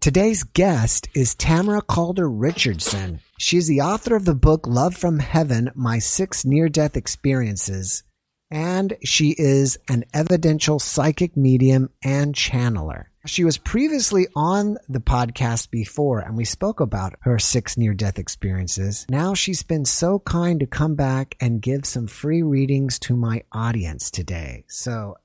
[0.00, 3.20] Today's guest is Tamara Calder Richardson.
[3.38, 8.02] She is the author of the book Love from Heaven My Six Near Death Experiences,
[8.50, 13.08] and she is an evidential psychic medium and channeler.
[13.26, 18.18] She was previously on the podcast before, and we spoke about her six near death
[18.18, 19.04] experiences.
[19.10, 23.42] Now she's been so kind to come back and give some free readings to my
[23.52, 24.64] audience today.
[24.66, 25.18] So,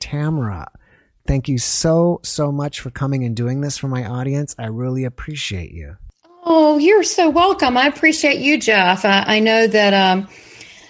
[0.00, 0.70] Tamara,
[1.26, 4.54] thank you so, so much for coming and doing this for my audience.
[4.58, 5.96] I really appreciate you.
[6.44, 7.76] Oh, you're so welcome.
[7.76, 9.04] I appreciate you, Jeff.
[9.04, 10.28] I, I know that um,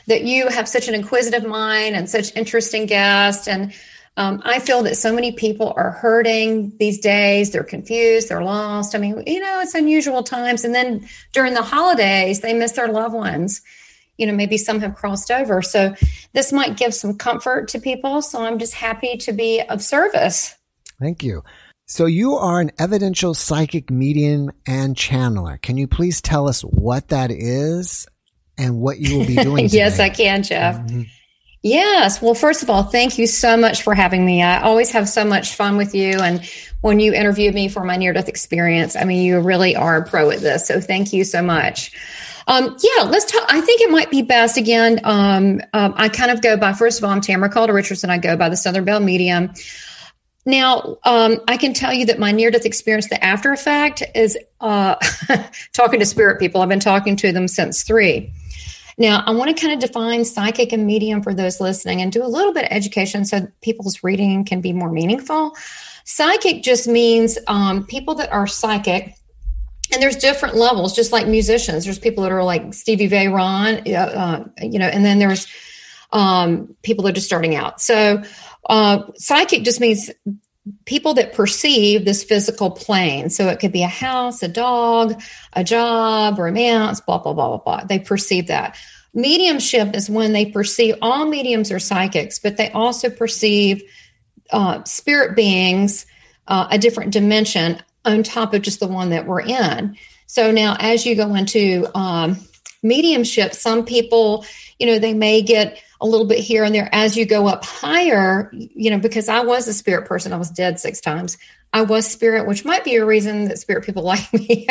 [0.07, 3.73] that you have such an inquisitive mind and such interesting guests and
[4.19, 7.51] um, I feel that so many people are hurting these days.
[7.51, 8.95] They're confused, they're lost.
[8.95, 10.65] I mean, you know, it's unusual times.
[10.65, 13.61] And then during the holidays, they miss their loved ones.
[14.19, 15.63] You know, maybe some have crossed over.
[15.63, 15.95] So
[16.33, 18.23] this might give some comfort to people.
[18.23, 20.57] So I'm just happy to be of service.
[21.01, 21.43] Thank you.
[21.87, 25.61] So you are an evidential psychic medium and channeler.
[25.61, 28.09] Can you please tell us what that is
[28.59, 29.69] and what you will be doing?
[29.71, 30.77] yes, I can, Jeff.
[30.79, 31.03] Mm-hmm.
[31.63, 32.23] Yes.
[32.23, 34.43] Well, first of all, thank you so much for having me.
[34.43, 36.19] I always have so much fun with you.
[36.21, 36.49] And
[36.81, 40.07] when you interviewed me for my near death experience, I mean, you really are a
[40.07, 40.67] pro at this.
[40.67, 41.93] So thank you so much.
[42.47, 43.45] Um, yeah, let's talk.
[43.49, 45.01] I think it might be best again.
[45.05, 48.11] Um, um, I kind of go by, first of all, I'm Tamara Calder Richardson.
[48.11, 49.53] I go by the Southern Belle Medium.
[50.45, 54.39] Now, um, I can tell you that my near death experience, the after effect, is
[54.61, 54.95] uh,
[55.73, 56.63] talking to spirit people.
[56.63, 58.33] I've been talking to them since three.
[58.97, 62.25] Now, I want to kind of define psychic and medium for those listening and do
[62.25, 65.57] a little bit of education so people's reading can be more meaningful.
[66.05, 69.17] Psychic just means um, people that are psychic.
[69.93, 71.85] And there's different levels, just like musicians.
[71.85, 75.47] There's people that are like Stevie Ray uh, uh, you know, and then there's
[76.13, 77.81] um, people that are just starting out.
[77.81, 78.23] So,
[78.69, 80.11] uh, psychic just means
[80.85, 83.31] people that perceive this physical plane.
[83.31, 85.21] So it could be a house, a dog,
[85.53, 87.85] a job, romance, blah, blah, blah, blah, blah.
[87.85, 88.77] They perceive that.
[89.15, 93.83] Mediumship is when they perceive all mediums are psychics, but they also perceive
[94.51, 96.07] uh, spirit beings,
[96.49, 99.97] uh, a different dimension on top of just the one that we're in.
[100.27, 102.37] So now, as you go into um,
[102.83, 104.45] mediumship, some people,
[104.79, 107.65] you know, they may get a little bit here and there as you go up
[107.65, 111.39] higher, you know, because I was a spirit person, I was dead six times.
[111.73, 114.69] I was spirit, which might be a reason that spirit people like me.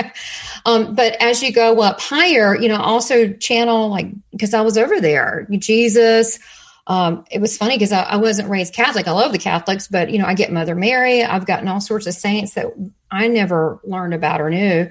[0.66, 4.78] um, but as you go up higher, you know, also channel like because I was
[4.78, 6.40] over there, Jesus.
[6.88, 9.08] Um, it was funny because I, I, wasn't raised Catholic.
[9.08, 11.24] I love the Catholics, but you know, I get Mother Mary.
[11.24, 12.68] I've gotten all sorts of saints that
[13.10, 14.90] I never learned about or knew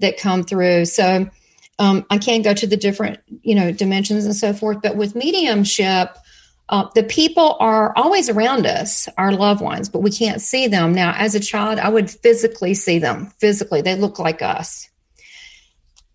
[0.00, 0.84] that come through.
[0.84, 1.30] So
[1.78, 4.82] um, I can't go to the different, you know, dimensions and so forth.
[4.82, 6.14] But with mediumship,
[6.68, 10.92] uh, the people are always around us, our loved ones, but we can't see them.
[10.92, 13.32] Now, as a child, I would physically see them.
[13.38, 14.90] Physically, they look like us.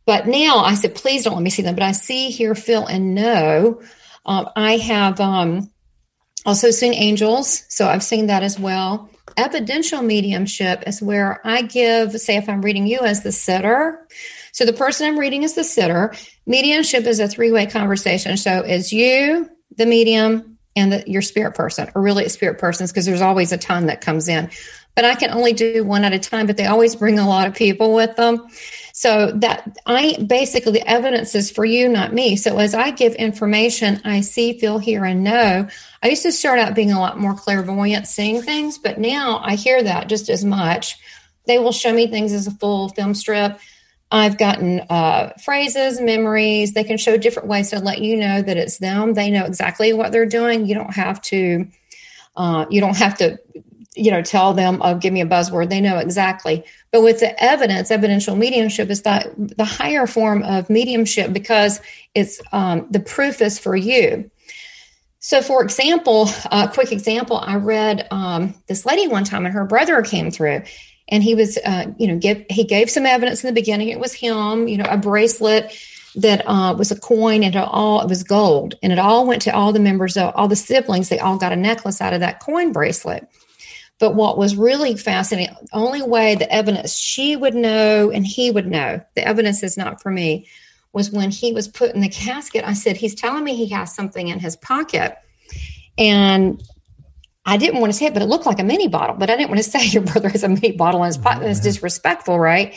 [0.06, 1.76] But now I said, please don't let me see them.
[1.76, 3.82] But I see, hear, feel, and know.
[4.26, 5.70] Um, I have um,
[6.46, 9.10] also seen angels, so I've seen that as well.
[9.38, 14.08] Evidential mediumship is where I give, say, if I'm reading you as the sitter,
[14.52, 16.14] so the person I'm reading is the sitter.
[16.46, 18.38] Mediumship is a three way conversation.
[18.38, 23.06] So is you, the medium, and the, your spirit person, or really spirit persons, because
[23.06, 24.50] there's always a ton that comes in.
[24.96, 27.48] But I can only do one at a time, but they always bring a lot
[27.48, 28.48] of people with them.
[28.98, 32.38] So that I basically the evidence is for you, not me.
[32.38, 35.68] So as I give information, I see, feel, hear, and know.
[36.02, 39.56] I used to start out being a lot more clairvoyant, seeing things, but now I
[39.56, 40.98] hear that just as much.
[41.46, 43.60] They will show me things as a full film strip.
[44.12, 46.72] I've gotten uh, phrases, memories.
[46.72, 49.14] They can show different ways to let you know that it's them.
[49.14, 50.68] They know exactly what they're doing.
[50.68, 51.68] You don't have to.
[52.38, 53.38] Uh, you don't have to,
[53.96, 56.64] you know, tell them, "Oh, give me a buzzword." They know exactly.
[56.92, 61.82] But with the evidence, evidential mediumship is that the higher form of mediumship because
[62.14, 64.30] it's um, the proof is for you.
[65.20, 69.66] So, for example, a quick example, I read um, this lady one time, and her
[69.66, 70.62] brother came through,
[71.08, 74.00] and he was uh, you know give he gave some evidence in the beginning it
[74.00, 75.76] was him you know a bracelet
[76.16, 79.42] that uh, was a coin and it all it was gold and it all went
[79.42, 82.22] to all the members of all the siblings they all got a necklace out of
[82.22, 83.28] that coin bracelet
[84.00, 88.68] but what was really fascinating only way the evidence she would know and he would
[88.68, 90.48] know the evidence is not for me
[90.94, 93.94] was when he was put in the casket i said he's telling me he has
[93.94, 95.18] something in his pocket
[95.98, 96.62] and
[97.46, 99.16] I didn't want to say it, but it looked like a mini bottle.
[99.16, 101.44] But I didn't want to say your brother has a mini bottle in his pocket.
[101.44, 102.76] That's disrespectful, right?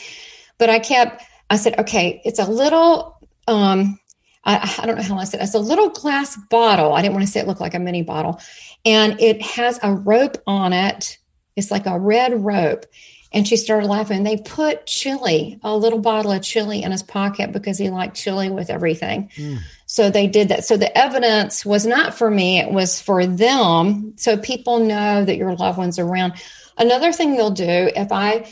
[0.57, 3.17] But I kept, I said, okay, it's a little,
[3.47, 3.99] um,
[4.43, 5.43] I, I don't know how I said it.
[5.43, 6.93] It's a little glass bottle.
[6.93, 8.39] I didn't want to say it looked like a mini bottle.
[8.85, 11.17] And it has a rope on it.
[11.55, 12.85] It's like a red rope.
[13.31, 14.23] And she started laughing.
[14.23, 18.49] They put chili, a little bottle of chili in his pocket because he liked chili
[18.49, 19.29] with everything.
[19.35, 19.59] Mm.
[19.85, 20.65] So they did that.
[20.65, 24.13] So the evidence was not for me, it was for them.
[24.17, 26.33] So people know that your loved one's around.
[26.77, 28.51] Another thing they'll do if I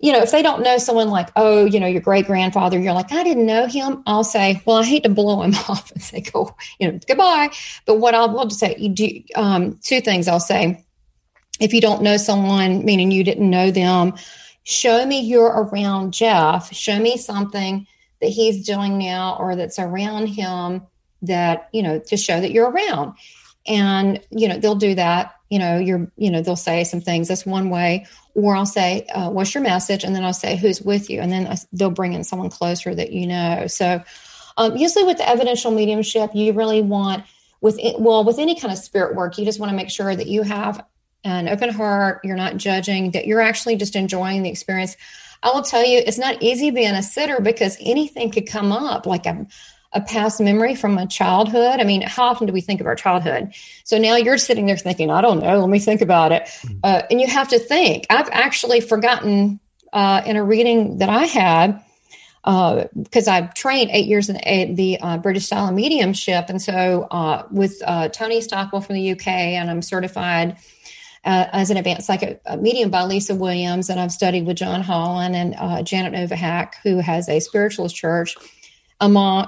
[0.00, 2.92] you know, if they don't know someone like, oh, you know, your great grandfather, you're
[2.92, 4.02] like, I didn't know him.
[4.06, 7.50] I'll say, well, I hate to blow him off and say, go, you know, goodbye.
[7.84, 10.28] But what I'll, I'll just say, you do um, two things.
[10.28, 10.84] I'll say,
[11.58, 14.14] if you don't know someone, meaning you didn't know them,
[14.62, 16.72] show me you're around Jeff.
[16.72, 17.84] Show me something
[18.20, 20.82] that he's doing now or that's around him
[21.22, 23.14] that, you know, to show that you're around.
[23.66, 25.34] And, you know, they'll do that.
[25.50, 27.26] You know, you're, you know, they'll say some things.
[27.26, 28.06] That's one way
[28.38, 31.32] or I'll say, uh, "What's your message?" and then I'll say, "Who's with you?" and
[31.32, 33.66] then they'll bring in someone closer that you know.
[33.66, 34.02] So,
[34.56, 37.24] um, usually with the evidential mediumship, you really want
[37.60, 40.14] with it, well with any kind of spirit work, you just want to make sure
[40.14, 40.84] that you have
[41.24, 42.20] an open heart.
[42.22, 43.10] You're not judging.
[43.10, 44.96] That you're actually just enjoying the experience.
[45.42, 49.04] I will tell you, it's not easy being a sitter because anything could come up.
[49.04, 49.48] Like I'm
[49.92, 51.80] a past memory from a childhood.
[51.80, 53.54] I mean, how often do we think of our childhood?
[53.84, 56.42] So now you're sitting there thinking, I don't know, let me think about it.
[56.42, 56.78] Mm-hmm.
[56.84, 58.06] Uh, and you have to think.
[58.10, 59.60] I've actually forgotten
[59.92, 61.82] uh, in a reading that I had,
[62.44, 66.46] because uh, I've trained eight years in the uh, British style of mediumship.
[66.48, 70.56] And so uh, with uh, Tony Stockwell from the UK, and I'm certified.
[71.24, 75.86] as an advanced psychic medium by Lisa Williams, and I've studied with John Holland and
[75.86, 78.36] Janet Nohavec, who has a spiritualist church
[79.00, 79.46] among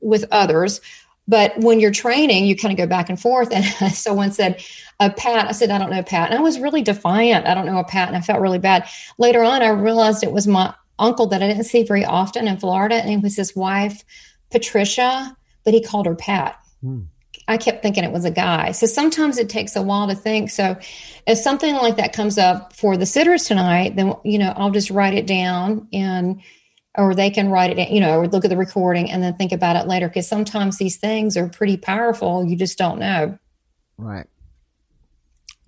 [0.00, 0.80] with others.
[1.28, 3.52] But when you're training, you kind of go back and forth.
[3.52, 3.64] And
[3.94, 4.62] someone said,
[5.00, 7.46] "A Pat," I said, "I don't know Pat," and I was really defiant.
[7.46, 8.88] I don't know a Pat, and I felt really bad.
[9.18, 12.58] Later on, I realized it was my uncle that I didn't see very often in
[12.58, 14.04] Florida, and it was his wife,
[14.50, 16.58] Patricia, but he called her Pat.
[16.80, 17.02] Hmm.
[17.48, 18.72] I kept thinking it was a guy.
[18.72, 20.50] So sometimes it takes a while to think.
[20.50, 20.76] So
[21.26, 24.90] if something like that comes up for the sitters tonight, then you know I'll just
[24.90, 26.40] write it down and
[26.96, 29.52] or they can write it, you know, or look at the recording and then think
[29.52, 30.08] about it later.
[30.08, 32.44] Because sometimes these things are pretty powerful.
[32.44, 33.38] You just don't know.
[33.96, 34.26] Right.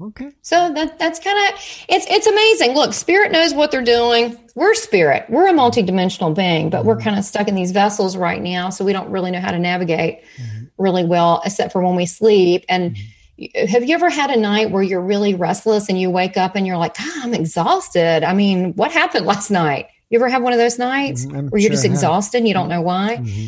[0.00, 0.32] Okay.
[0.43, 2.75] So that that's kind of it's it's amazing.
[2.75, 4.37] Look, spirit knows what they're doing.
[4.56, 5.25] We're spirit.
[5.29, 6.88] We're a multidimensional being, but mm-hmm.
[6.88, 9.53] we're kind of stuck in these vessels right now, so we don't really know how
[9.53, 10.65] to navigate mm-hmm.
[10.79, 12.65] really well, except for when we sleep.
[12.69, 13.67] And mm-hmm.
[13.67, 16.67] have you ever had a night where you're really restless and you wake up and
[16.67, 18.25] you're like, oh, I'm exhausted?
[18.25, 19.87] I mean, what happened last night?
[20.14, 22.69] You ever have one of those nights mm-hmm, where you're just exhausted and you don't
[22.69, 23.16] know why?
[23.16, 23.46] Mm-hmm.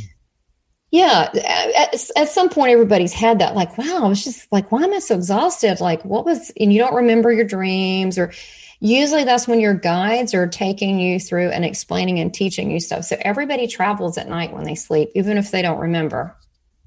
[0.91, 1.31] Yeah.
[1.79, 4.93] At, at, some point, everybody's had that, like, wow, I was just like, why am
[4.93, 5.81] I so exhausted?
[5.81, 8.33] Like, what was, and you don't remember your dreams or
[8.81, 13.05] usually that's when your guides are taking you through and explaining and teaching you stuff.
[13.05, 16.37] So everybody travels at night when they sleep, even if they don't remember.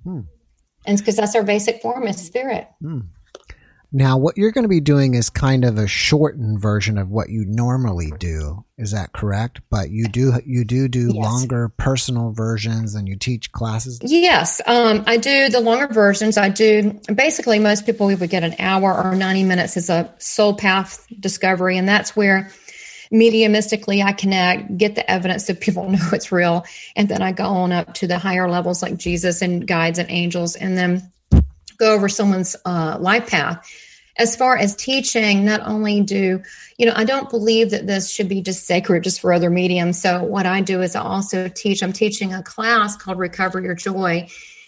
[0.03, 0.23] Hmm.
[0.85, 2.67] And because that's our basic form is spirit.
[2.81, 2.99] Hmm.
[3.91, 7.29] Now, what you're going to be doing is kind of a shortened version of what
[7.29, 8.63] you normally do.
[8.77, 9.61] Is that correct?
[9.71, 11.15] But you do you do do yes.
[11.15, 13.99] longer personal versions, and you teach classes.
[14.03, 16.37] Yes, um, I do the longer versions.
[16.37, 20.13] I do basically most people we would get an hour or ninety minutes as a
[20.19, 22.51] soul path discovery, and that's where
[23.11, 26.63] mediumistically I connect, get the evidence so people know it's real,
[26.95, 30.11] and then I go on up to the higher levels like Jesus and guides and
[30.11, 31.11] angels, and then
[31.79, 33.67] go over someone's uh, life path.
[34.17, 36.43] As far as teaching, not only do,
[36.77, 40.01] you know, I don't believe that this should be just sacred just for other mediums.
[40.01, 43.75] So what I do is I also teach, I'm teaching a class called Recover Your
[43.75, 44.27] Joy,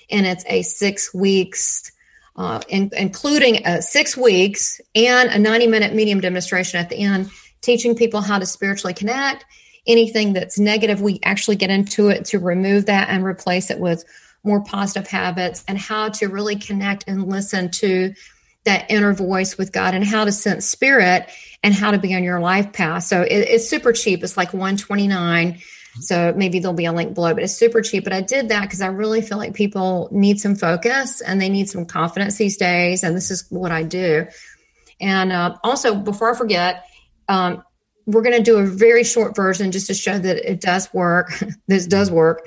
[0.10, 1.92] and it's a six weeks,
[2.38, 7.30] uh, in, including uh, six weeks and a 90 minute medium demonstration at the end,
[7.60, 9.46] teaching people how to spiritually connect.
[9.86, 14.06] Anything that's negative, we actually get into it to remove that and replace it with
[14.44, 18.14] more positive habits and how to really connect and listen to
[18.64, 21.30] that inner voice with God and how to sense spirit
[21.64, 23.04] and how to be on your life path.
[23.04, 24.24] So it, it's super cheap.
[24.24, 25.60] It's like 129.
[26.00, 28.04] So maybe there'll be a link below, but it's super cheap.
[28.04, 31.50] But I did that because I really feel like people need some focus and they
[31.50, 33.04] need some confidence these days.
[33.04, 34.28] And this is what I do.
[35.00, 36.86] And uh, also, before I forget,
[37.28, 37.64] um,
[38.12, 41.32] we're going to do a very short version just to show that it does work.
[41.68, 42.46] this does work.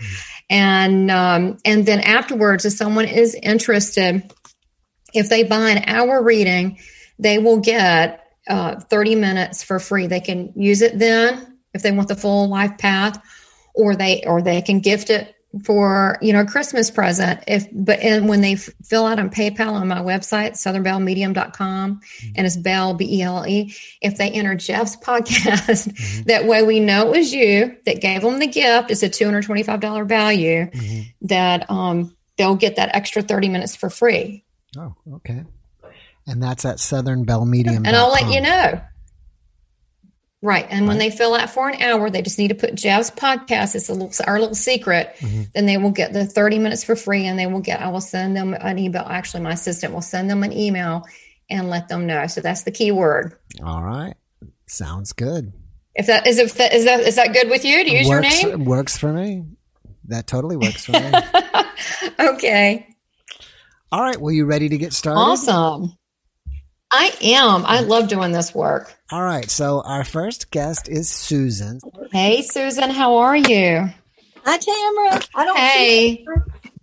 [0.51, 4.31] And um, and then afterwards, if someone is interested,
[5.13, 6.79] if they buy an hour reading,
[7.19, 10.07] they will get uh, 30 minutes for free.
[10.07, 13.21] They can use it then if they want the full life path,
[13.75, 18.01] or they or they can gift it for you know a christmas present if but
[18.01, 22.33] and when they f- fill out on paypal on my website southernbellmedium.com mm-hmm.
[22.35, 26.23] and it's bell b-e-l-e if they enter jeff's podcast mm-hmm.
[26.25, 30.09] that way we know it was you that gave them the gift it's a $225
[30.09, 31.01] value mm-hmm.
[31.23, 34.45] that um they'll get that extra 30 minutes for free
[34.77, 35.45] oh okay
[36.27, 38.81] and that's at southernbellmedium and i'll let you know
[40.45, 40.67] Right.
[40.69, 43.75] And when they fill out for an hour, they just need to put Jeff's podcast.
[43.75, 45.17] It's a little, our little secret.
[45.21, 45.43] Mm-hmm.
[45.55, 48.03] Then they will get the 30 minutes for free and they will get, I will
[48.03, 49.07] send them an email.
[49.09, 51.07] Actually, my assistant will send them an email
[51.49, 52.27] and let them know.
[52.27, 53.39] So that's the key word.
[53.65, 54.17] All right.
[54.67, 55.55] Sounds good.
[55.95, 58.43] If that is, if that is that, is that good with you to use works,
[58.43, 58.67] your name?
[58.67, 59.47] Works for me.
[60.09, 61.13] That totally works for me.
[62.35, 62.87] okay.
[63.91, 64.21] All right.
[64.21, 65.21] Well, you ready to get started?
[65.21, 65.97] Awesome.
[66.97, 67.67] I am.
[67.67, 68.95] I love doing this work.
[69.11, 69.51] All right.
[69.51, 71.81] So our first guest is Susan.
[72.13, 73.89] Hey, Susan, how are you?
[74.45, 75.21] Hi, Tamara.
[75.35, 76.25] I don't see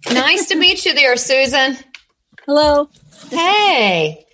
[0.04, 1.78] Hey, nice to meet you there, Susan.
[2.46, 2.90] Hello.
[3.30, 4.26] Hey.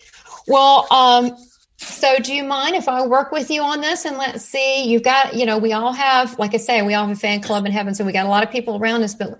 [0.48, 1.38] Well, um,
[1.78, 4.86] so do you mind if I work with you on this and let's see?
[4.86, 7.42] You've got, you know, we all have, like I say, we all have a fan
[7.42, 9.40] club in heaven, so we got a lot of people around us, but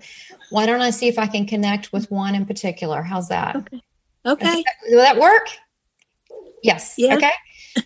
[0.50, 3.02] why don't I see if I can connect with one in particular?
[3.02, 3.56] How's that?
[3.56, 3.82] Okay.
[4.24, 4.64] Okay.
[4.90, 5.48] Will that work?
[6.62, 6.94] Yes.
[6.98, 7.16] Yeah.
[7.16, 7.30] Okay.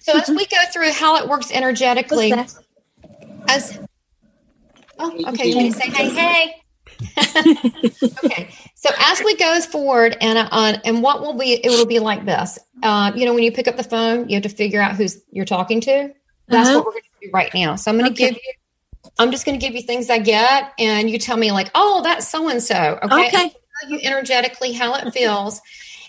[0.00, 2.33] So as we go through how it works energetically,
[3.49, 3.79] as
[4.99, 6.55] oh, okay, you need to say hey, hey.
[8.25, 11.99] okay, so as we go forward, and uh, and what will be it will be
[11.99, 12.59] like this.
[12.83, 15.23] Uh, you know, when you pick up the phone, you have to figure out who's
[15.31, 16.12] you're talking to.
[16.49, 16.79] That's Uh-huh.
[16.79, 17.76] what we're going to do right now.
[17.76, 18.33] So I'm going to Okay.
[18.33, 18.52] give you.
[19.19, 22.02] I'm just going to give you things I get, and you tell me like, oh,
[22.02, 22.99] that's so and so.
[23.02, 23.26] Okay.
[23.26, 23.50] Okay.
[23.81, 25.61] Tell you energetically how it feels,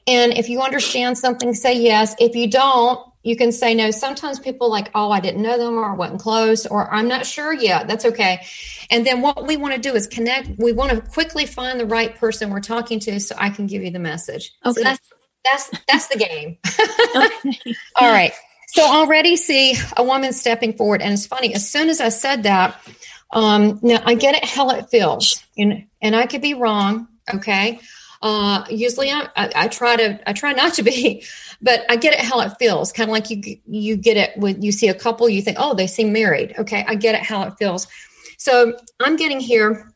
[0.08, 2.16] and if you understand something, say yes.
[2.20, 3.90] If you don't, you can say no.
[3.92, 7.26] Sometimes people like, oh, I didn't know them, or I wasn't close, or I'm not
[7.26, 7.88] sure yet.
[7.88, 8.46] That's okay.
[8.92, 10.50] And then what we want to do is connect.
[10.58, 13.82] We want to quickly find the right person we're talking to, so I can give
[13.82, 14.54] you the message.
[14.66, 14.82] Okay.
[14.82, 15.14] So that's
[15.46, 16.58] that's that's the game.
[17.16, 17.76] Okay.
[17.96, 18.34] All right.
[18.68, 21.54] So already see a woman stepping forward, and it's funny.
[21.54, 22.76] As soon as I said that,
[23.32, 27.08] um, now I get it how it feels, and and I could be wrong.
[27.32, 27.80] Okay.
[28.24, 31.26] Uh, usually I, I, I try to I try not to be,
[31.62, 32.94] but I get it how it feels.
[32.94, 35.76] Kind of like you you get it when you see a couple, you think, oh,
[35.76, 36.56] they seem married.
[36.58, 37.86] Okay, I get it how it feels.
[38.38, 39.94] So I'm getting here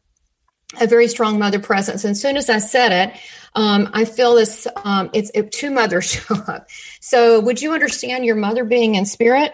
[0.80, 2.04] a very strong mother presence.
[2.04, 3.20] And as soon as I said it,
[3.56, 4.68] um, I feel this.
[4.84, 6.68] Um, it's it, two mothers show up.
[7.00, 9.54] So would you understand your mother being in spirit?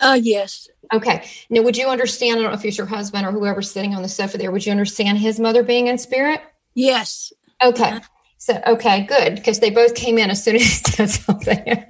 [0.00, 0.68] Uh, yes.
[0.92, 1.24] Okay.
[1.48, 2.40] Now, would you understand?
[2.40, 4.50] I don't know if it's your husband or whoever's sitting on the sofa there.
[4.50, 6.40] Would you understand his mother being in spirit?
[6.74, 7.32] Yes.
[7.64, 7.98] Okay.
[8.38, 9.36] So, okay, good.
[9.36, 11.86] Because they both came in as soon as said something.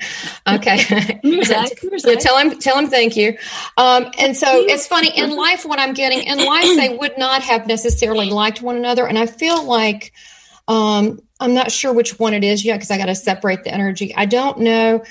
[0.48, 1.20] okay.
[1.24, 3.36] Yeah, tell him, tell him thank you.
[3.76, 7.42] Um, and so it's funny in life, what I'm getting in life, they would not
[7.42, 9.06] have necessarily liked one another.
[9.06, 10.12] And I feel like,
[10.68, 13.74] um, I'm not sure which one it is yet because I got to separate the
[13.74, 14.14] energy.
[14.14, 15.02] I don't know.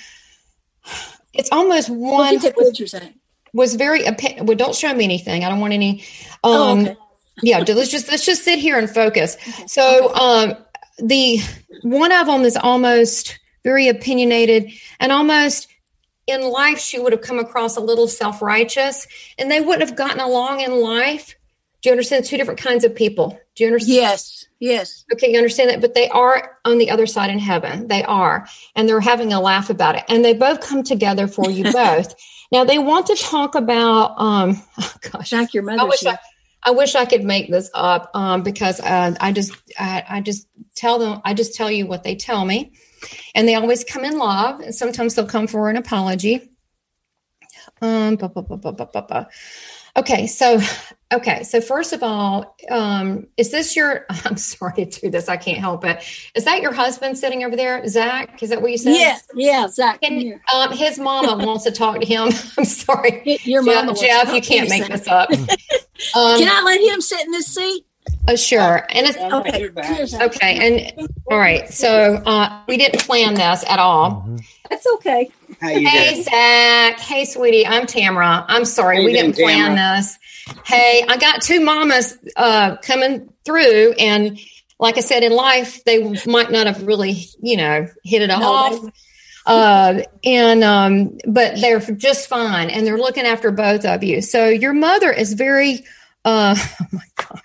[1.34, 3.16] It's almost one do you think what you're saying?
[3.54, 4.04] was very,
[4.42, 5.44] well, don't show me anything.
[5.44, 6.04] I don't want any,
[6.44, 6.98] Oh, um, okay.
[7.42, 9.38] Yeah let's just let's just sit here and focus
[9.68, 10.54] so um
[11.00, 11.40] the
[11.82, 15.68] one of them is almost very opinionated and almost
[16.28, 19.08] in life she would have come across a little self-righteous
[19.40, 21.36] and they wouldn't have gotten along in life
[21.82, 24.46] do you understand two different kinds of people do you understand Yes.
[24.64, 25.04] Yes.
[25.12, 27.90] Okay, you understand that, but they are on the other side in heaven.
[27.90, 28.48] They are,
[28.78, 30.06] and they're having a laugh about it.
[30.08, 32.16] And they both come together for you both.
[32.50, 34.18] Now they want to talk about.
[34.18, 35.90] Um, oh gosh, Like your I mother.
[35.90, 36.18] wish I,
[36.66, 40.48] I wish I could make this up um, because uh, I just I, I just
[40.76, 42.74] tell them I just tell you what they tell me,
[43.36, 46.50] and they always come in love, and sometimes they'll come for an apology.
[47.82, 48.18] Um.
[49.96, 50.60] Okay, so
[51.14, 54.08] okay, so first of all, um, is this your?
[54.26, 55.30] I'm sorry to do this.
[55.30, 56.04] I can't help it.
[56.34, 58.42] Is that your husband sitting over there, Zach?
[58.42, 58.96] Is that what you said?
[58.96, 59.18] Yeah.
[59.36, 59.68] Yeah.
[59.68, 60.02] Zach.
[60.02, 62.30] come Can, um, his mama wants to talk to him.
[62.58, 63.86] I'm sorry, Your Jeff, mama.
[63.88, 65.30] wants Jeff you can't make this up.
[65.32, 67.86] Um, Can I let him sit in this seat?
[68.28, 69.70] uh, sure, and it's Okay.
[70.26, 70.92] Okay.
[70.98, 74.26] And all right, so uh, we didn't plan this at all.
[74.28, 74.44] Mhm.
[74.72, 75.30] That's okay.
[75.64, 76.24] How you Hey, doing?
[76.24, 77.00] Zach.
[77.00, 77.66] Hey, sweetie.
[77.66, 78.44] I'm Tamara.
[78.50, 79.06] I'm sorry.
[79.06, 79.96] We didn't plan Tamara?
[79.98, 80.20] this.
[80.66, 83.94] Hey, I got two mamas uh, coming through.
[83.94, 84.38] And
[84.78, 88.42] like I said, in life, they might not have really, you know, hit it No,
[88.42, 88.92] off.
[89.46, 92.70] Uh, and, um, but they're just fine.
[92.70, 94.22] And they're looking after both of you.
[94.22, 95.86] So your mother is very,
[96.26, 97.42] uh, oh my God.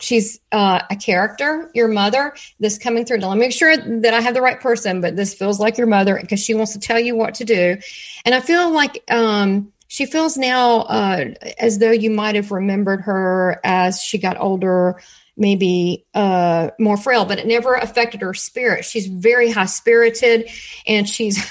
[0.00, 3.18] She's uh, a character, your mother, this coming through.
[3.18, 5.78] Now, let me make sure that I have the right person, but this feels like
[5.78, 7.76] your mother because she wants to tell you what to do.
[8.24, 13.02] And I feel like um, she feels now uh, as though you might have remembered
[13.02, 15.00] her as she got older,
[15.36, 18.84] maybe uh, more frail, but it never affected her spirit.
[18.84, 20.48] She's very high spirited
[20.86, 21.44] and she's.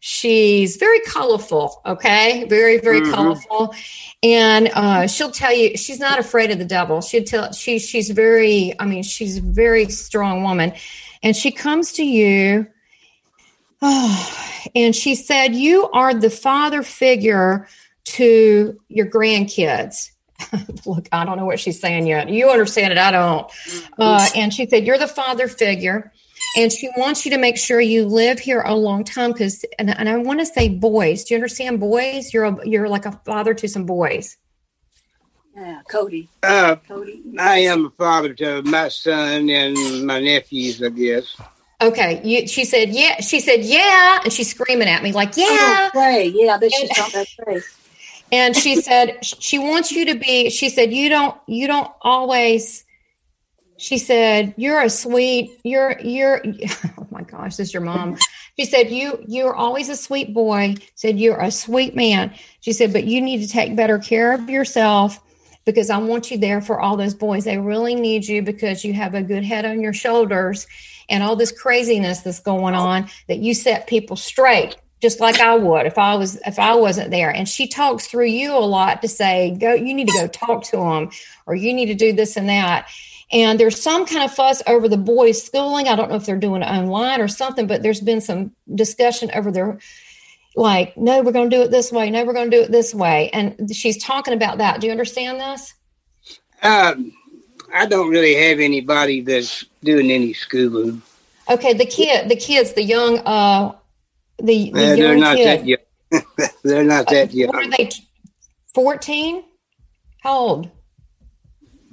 [0.00, 2.44] She's very colorful, okay?
[2.44, 3.12] Very, very Mhm.
[3.12, 3.74] colorful.
[4.22, 7.00] And uh, she'll tell you she's not afraid of the devil.
[7.00, 10.72] She'll tell she she's very, I mean, she's a very strong woman.
[11.22, 12.66] And she comes to you
[13.80, 17.68] Oh, and she said, You are the father figure
[18.04, 20.10] to your grandkids.
[20.86, 22.28] Look, I don't know what she's saying yet.
[22.28, 22.98] You understand it.
[22.98, 23.50] I don't.
[23.98, 26.12] Uh, and she said, You're the father figure.
[26.56, 29.90] And she wants you to make sure you live here a long time because, and,
[29.90, 31.24] and I want to say boys.
[31.24, 32.32] Do you understand boys?
[32.32, 34.36] You're a, you're like a father to some boys.
[35.54, 36.28] Yeah, Cody.
[36.42, 37.22] Uh, Cody.
[37.38, 41.36] I am a father to my son and my nephews, I guess.
[41.80, 42.20] Okay.
[42.24, 43.20] You, she said, yeah.
[43.20, 44.20] She said, yeah.
[44.24, 45.90] And she's screaming at me like, yeah.
[45.92, 46.32] Pray.
[46.34, 47.60] Yeah, I bet she's And- talking about pray.
[48.32, 52.84] and she said she wants you to be she said you don't you don't always
[53.78, 56.42] she said you're a sweet you're you're
[56.98, 58.16] oh my gosh this is your mom
[58.58, 62.92] she said you you're always a sweet boy said you're a sweet man she said
[62.92, 65.20] but you need to take better care of yourself
[65.64, 68.92] because i want you there for all those boys they really need you because you
[68.92, 70.66] have a good head on your shoulders
[71.08, 75.54] and all this craziness that's going on that you set people straight just like I
[75.54, 77.30] would if I was if I wasn't there.
[77.30, 80.64] And she talks through you a lot to say, go, you need to go talk
[80.64, 81.10] to them,
[81.46, 82.88] or you need to do this and that.
[83.30, 85.86] And there's some kind of fuss over the boys' schooling.
[85.86, 89.30] I don't know if they're doing it online or something, but there's been some discussion
[89.34, 89.78] over their
[90.56, 92.10] like, no, we're going to do it this way.
[92.10, 93.30] No, we're going to do it this way.
[93.30, 94.80] And she's talking about that.
[94.80, 95.74] Do you understand this?
[96.62, 97.12] Um,
[97.72, 101.02] I don't really have anybody that's doing any schooling.
[101.48, 103.74] Okay, the kid, the kids, the young, uh,
[104.38, 105.46] the, the Uh, they're young not kid.
[105.46, 106.50] that young.
[106.64, 107.48] they're not that young.
[107.48, 107.90] What are they?
[108.74, 109.44] Fourteen?
[110.22, 110.70] How old?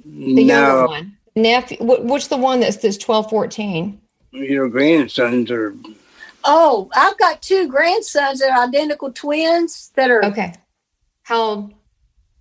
[0.04, 1.15] The younger one.
[1.36, 1.76] Nephew.
[1.78, 4.00] wh- Which the one that's this 12, 14?
[4.32, 5.74] your grandsons are.
[6.44, 10.52] Oh, I've got two grandsons that are identical twins that are Okay.
[11.22, 11.74] How old?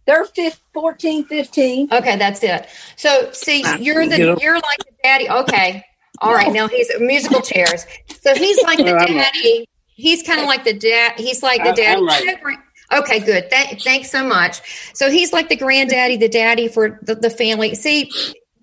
[0.06, 1.90] they're fif- 14, 15.
[1.92, 2.68] Okay, that's it.
[2.96, 5.30] So see, you're the Get you're like the daddy.
[5.30, 5.84] Okay.
[6.22, 6.52] All right.
[6.54, 7.86] Now he's musical chairs.
[8.22, 9.68] So he's like the Well, I'm daddy.
[9.96, 11.14] He's kind of like the dad.
[11.18, 12.02] He's like the I- daddy.
[12.44, 12.58] Right.
[12.94, 13.50] Okay, good.
[13.50, 14.62] Thank, thanks so much.
[14.94, 17.74] So he's like the granddaddy, the daddy for the, the family.
[17.74, 18.12] See,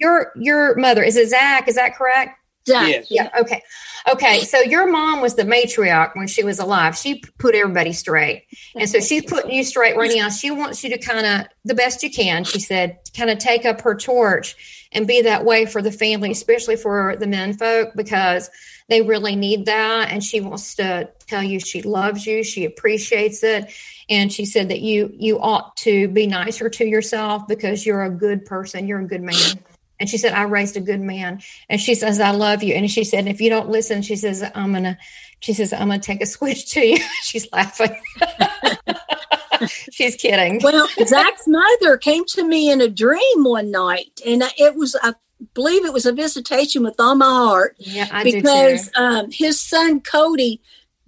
[0.02, 1.68] your your mother is it Zach?
[1.68, 2.38] Is that correct?
[2.66, 2.88] Zach.
[2.88, 3.06] Yes.
[3.10, 3.28] Yeah.
[3.40, 3.62] Okay.
[4.10, 4.40] Okay.
[4.42, 6.96] So your mom was the matriarch when she was alive.
[6.96, 8.46] She put everybody straight.
[8.76, 10.28] And so she's putting you straight right now.
[10.28, 13.64] She wants you to kind of, the best you can, she said, kind of take
[13.64, 17.94] up her torch and be that way for the family, especially for the men folk,
[17.96, 18.50] because
[18.88, 20.12] they really need that.
[20.12, 23.72] And she wants to tell you she loves you, she appreciates it.
[24.08, 28.10] And she said that you you ought to be nicer to yourself because you're a
[28.10, 29.58] good person, you're a good man.
[30.02, 31.40] And she said, I raised a good man.
[31.68, 32.74] And she says, I love you.
[32.74, 34.98] And she said, if you don't listen, she says, I'm gonna,
[35.38, 36.98] she says, I'm gonna take a switch to you.
[37.22, 37.96] She's laughing.
[39.92, 40.58] She's kidding.
[40.60, 45.14] Well, Zach's mother came to me in a dream one night, and it was, I
[45.54, 49.60] believe it was a visitation with all my heart Yeah, I do because um, his
[49.60, 50.60] son Cody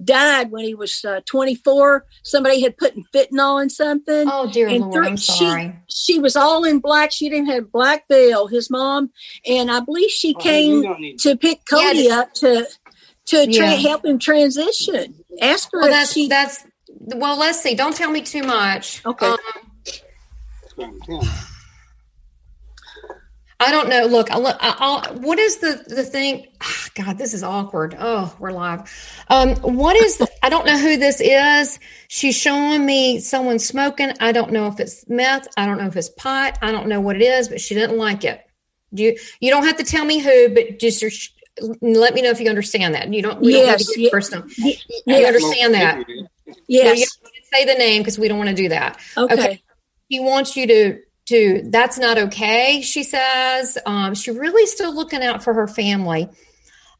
[0.02, 2.04] died when he was uh, 24.
[2.22, 4.26] Somebody had put fentanyl in something.
[4.30, 5.76] Oh dear and Lord, three- I'm she- sorry.
[5.88, 7.12] She was all in black.
[7.12, 8.46] She didn't have black veil.
[8.48, 9.11] His mom,
[9.46, 12.66] and I believe she Oh, came you don't need- to pick Cody Yeah, up to
[13.26, 13.74] to tra- Yeah.
[13.76, 15.14] help him transition.
[15.40, 16.28] Ask her Well, that's she.
[16.28, 16.64] that's.
[16.88, 17.74] Well, let's see.
[17.74, 19.04] Don't tell me too much.
[19.07, 19.26] Okay.
[20.78, 21.20] Um,
[23.60, 24.06] I don't know.
[24.06, 24.56] Look, I look.
[24.60, 26.46] I, I'll, what is the the thing?
[26.60, 27.96] Ah, God, this is awkward.
[27.98, 28.90] Oh, we're live.
[29.28, 30.16] Um, what is?
[30.18, 31.78] The, I don't know who this is.
[32.08, 34.12] She's showing me someone smoking.
[34.20, 35.46] I don't know if it's meth.
[35.56, 36.58] I don't know if it's pot.
[36.62, 38.44] I don't know what it is, but she didn't like it.
[38.90, 41.10] You you don't have to tell me who, but just your-
[41.80, 43.12] let me know if you understand that.
[43.14, 43.40] You don't.
[43.40, 44.44] We don't have to Yes, get personal.
[44.58, 46.04] Ye- You understand that?
[46.06, 46.12] So
[46.46, 47.18] you yes.
[47.52, 48.98] say the name because we don't want to do that.
[49.16, 49.34] Okay.
[49.34, 49.62] okay.
[50.08, 53.78] He wants you to to that's not okay she says.
[53.87, 56.28] Um, she really still looking out for her family.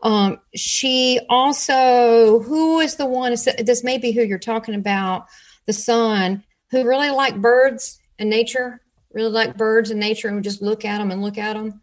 [0.03, 5.27] Um, she also who is the one this may be who you're talking about
[5.67, 8.81] the son who really like birds and nature
[9.13, 11.81] really like birds and nature and would just look at them and look at them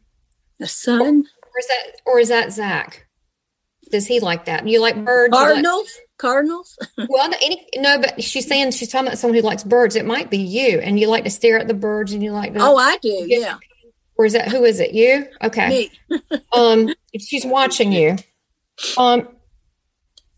[0.59, 3.07] The son, or is that or is that zach?
[3.91, 4.67] Does he like that?
[4.67, 5.63] You like birds You like-
[6.21, 6.77] cardinals,
[7.09, 9.95] well, no, any, no, but she's saying she's talking about someone who likes birds.
[9.95, 12.53] It might be you, and you like to stare at the birds, and you like
[12.53, 12.59] to.
[12.61, 13.25] Oh, I do.
[13.27, 13.57] Yeah,
[14.15, 14.93] or is that who is it?
[14.93, 15.27] You?
[15.41, 15.89] Okay.
[16.09, 16.21] me.
[16.53, 18.17] Um, she's watching you.
[18.97, 19.27] Um,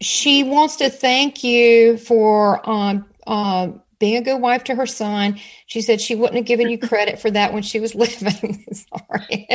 [0.01, 3.69] she wants to thank you for um uh,
[4.03, 5.39] being a good wife to her son.
[5.65, 8.65] She said she wouldn't have given you credit for that when she was living.
[8.73, 9.47] Sorry.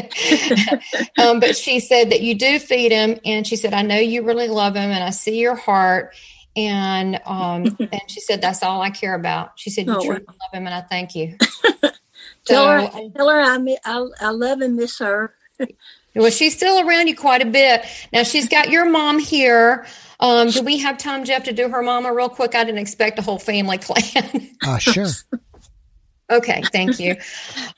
[1.19, 3.21] um, but she said that you do feed him.
[3.27, 6.15] And she said, I know you really love him and I see your heart.
[6.57, 9.53] And um, and she said, that's all I care about.
[9.57, 11.37] She said, you Oh, truly love him and I thank you.
[12.47, 15.35] Tell her, tell her I, I, I love and miss her.
[16.15, 17.85] Well, she's still around you quite a bit.
[18.13, 19.87] Now she's got your mom here.
[20.21, 22.55] Um, do we have time, Jeff, to do her mama real quick?
[22.55, 24.51] I didn't expect a whole family clan.
[24.67, 25.07] Uh, sure.
[26.31, 27.17] okay, thank you.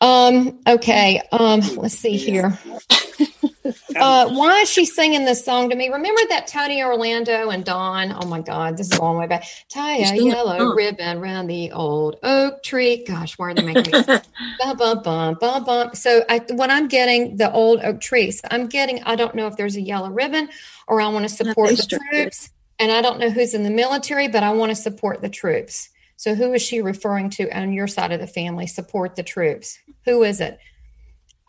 [0.00, 2.58] Um, okay, um, let's see here.
[3.64, 5.88] Uh, why is she singing this song to me?
[5.88, 8.14] Remember that Tony Orlando and Dawn?
[8.18, 9.44] Oh my God, this is a long way back.
[9.68, 13.04] Tie a yellow ribbon around the old oak tree.
[13.04, 14.18] Gosh, why are they making me
[14.58, 15.94] bum bum bum bum bum?
[15.94, 19.02] So I, when I'm getting the old oak trees, I'm getting.
[19.02, 20.48] I don't know if there's a yellow ribbon,
[20.88, 24.28] or I want to support the troops, and I don't know who's in the military,
[24.28, 25.90] but I want to support the troops.
[26.16, 28.66] So who is she referring to on your side of the family?
[28.66, 29.78] Support the troops.
[30.04, 30.58] Who is it?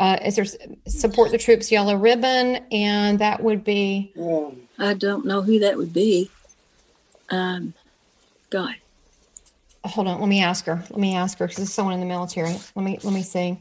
[0.01, 0.45] Uh, is there
[0.87, 2.55] support the troops yellow ribbon?
[2.71, 4.11] And that would be
[4.79, 6.31] I don't know who that would be.
[7.29, 7.75] Um,
[8.49, 8.73] God,
[9.85, 10.83] hold on let me ask her.
[10.89, 12.55] Let me ask her because it's someone in the military.
[12.75, 13.59] Let me let me see.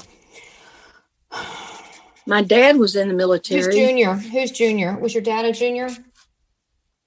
[2.26, 3.74] My dad was in the who's military.
[3.74, 4.14] junior?
[4.14, 4.96] Who's junior?
[4.98, 5.90] Was your dad a junior?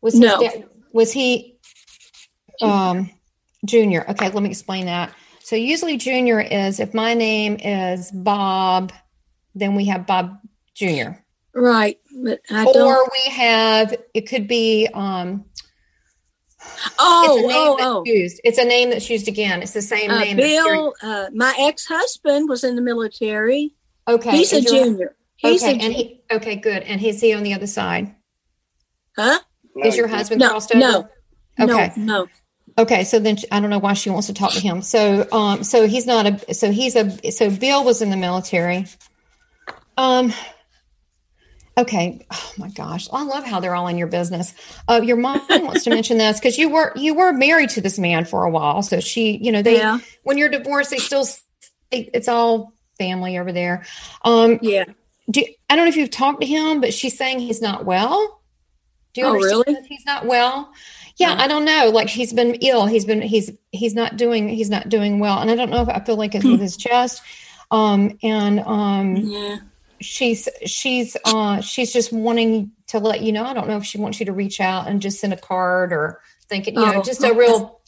[0.04, 0.41] Was No.
[0.41, 1.58] dad, was he
[2.62, 3.10] um
[3.65, 4.06] junior?
[4.12, 5.12] Okay let me explain that.
[5.39, 8.93] So usually junior is if my name is bob
[9.56, 10.39] then we have bob
[10.76, 11.20] junior
[11.56, 13.12] Right, but I or don't.
[13.13, 15.46] we have it could be um
[16.98, 18.04] Oh, it's a name oh, that's oh.
[18.06, 18.42] used.
[18.44, 19.62] It's a name that's used again.
[19.62, 20.38] It's the same Uh, name.
[20.38, 23.76] Bill, uh, my ex-husband was in the military.
[24.08, 25.16] Okay, He's a junior.
[25.36, 26.84] He's okay, a and he okay, good.
[26.84, 28.16] And is he on the other side?
[29.18, 29.39] huh?
[29.84, 30.80] is your husband No, crossed over?
[30.80, 31.10] no,
[31.60, 31.92] Okay.
[31.98, 32.28] no, no.
[32.78, 34.82] Okay, so then I don't know why she wants to talk to him.
[34.82, 36.54] So, um, so he's not a.
[36.54, 37.32] So he's a.
[37.32, 38.86] So Bill was in the military.
[39.98, 40.34] Um.
[41.76, 42.26] Okay.
[42.32, 44.54] Oh my gosh, I love how they're all in your business.
[44.88, 47.98] Uh, your mom wants to mention this because you were you were married to this
[47.98, 48.84] man for a while.
[48.84, 51.26] So she, you know, they Yeah, when you're divorced, they still
[51.92, 53.86] they, it's all family over there.
[54.24, 54.84] Um, yeah.
[55.32, 58.42] do I don't know if you've talked to him, but she's saying he's not well.
[59.14, 59.76] Do you Oh, really?
[59.88, 60.72] he's not well?
[61.18, 61.90] Yeah, I don't know.
[61.92, 62.86] Like he's been ill.
[62.86, 65.90] He's been he's he's not doing he's not doing well, and I don't know if
[65.90, 67.24] I feel like it's with his chest.
[67.72, 69.58] Um, and um, Yeah.
[70.04, 73.44] She's she's uh she's just wanting to let you know.
[73.44, 75.92] I don't know if she wants you to reach out and just send a card
[75.94, 77.80] or thinking, you know, Oh, just a real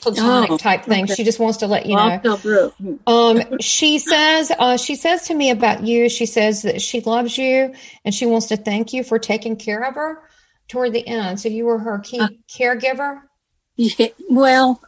[0.00, 1.04] platonic Oh, type thing.
[1.04, 1.14] okay.
[1.14, 2.02] She just wants to let you know.
[2.02, 2.74] I'll tell Brooke.
[3.06, 7.38] Um, she says, uh, she says to me about you, she says that she loves
[7.38, 10.22] you and she wants to thank you for taking care of her
[10.68, 11.40] toward the end.
[11.40, 13.22] So you were her key Uh, caregiver.
[13.76, 14.82] Yeah, well,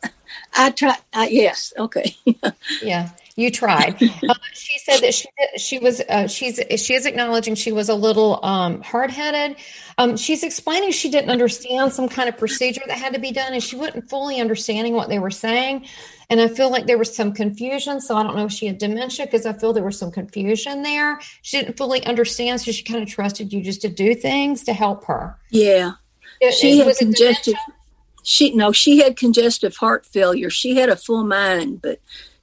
[0.56, 0.96] I try.
[1.12, 2.14] Uh, yes, okay.
[2.82, 3.94] Yeah, you tried.
[4.28, 5.26] uh, she said that she
[5.56, 9.56] she was uh, she's she is acknowledging she was a little um, hard headed.
[9.98, 13.52] Um, she's explaining she didn't understand some kind of procedure that had to be done,
[13.52, 15.86] and she wasn't fully understanding what they were saying.
[16.28, 18.00] And I feel like there was some confusion.
[18.00, 20.82] So I don't know if she had dementia because I feel there was some confusion
[20.82, 21.18] there.
[21.42, 24.72] She didn't fully understand, so she kind of trusted you just to do things to
[24.72, 25.36] help her.
[25.50, 25.92] Yeah,
[26.40, 27.54] It- she it- had was congestive.
[27.54, 27.74] dementia?
[28.22, 30.50] She no, she had congestive heart failure.
[30.50, 32.00] She had a full mind, but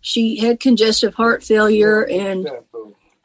[0.07, 2.47] she had congestive heart failure, and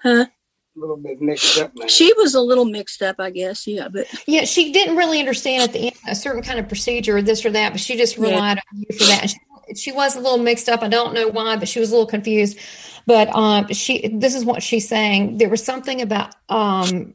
[0.03, 0.27] huh?
[0.27, 1.87] A little bit mixed up, man.
[1.87, 3.67] She was a little mixed up, I guess.
[3.69, 7.19] Yeah, but Yeah, she didn't really understand at the end a certain kind of procedure,
[7.19, 8.23] or this or that, but she just Yeah.
[8.25, 9.31] relied on you for that.
[9.31, 9.37] She,
[9.77, 10.83] she was a little mixed up.
[10.83, 12.59] I don't know why, but she was a little confused.
[13.07, 15.39] But um, she, this is what she's saying.
[15.39, 17.15] There was something about um,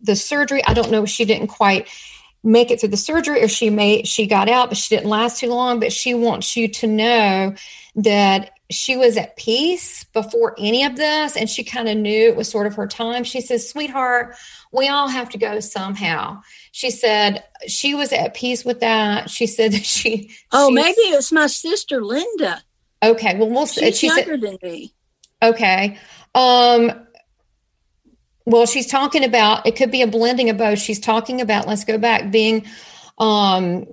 [0.00, 0.64] the surgery.
[0.64, 1.88] I don't know if she didn't quite
[2.44, 5.40] make it through the surgery or she may she got out, but she didn't last
[5.40, 5.80] too long.
[5.80, 7.54] But she wants you to know
[7.96, 12.36] that she was at peace before any of this, and she kind of knew it
[12.36, 13.24] was sort of her time.
[13.24, 14.36] She says, "Sweetheart."
[14.72, 16.42] we all have to go somehow.
[16.72, 19.30] She said she was at peace with that.
[19.30, 20.30] She said that she.
[20.52, 22.62] oh, she- maybe it's my sister Linda.
[23.02, 23.36] Okay.
[23.38, 23.66] Well, we'll.
[23.66, 24.94] She's She said younger than me.
[25.42, 25.98] okay.
[26.34, 27.06] Um.
[28.44, 30.78] Well, she's talking about it could be a blending of both.
[30.78, 32.64] She's talking about let's go back being,
[33.18, 33.86] um,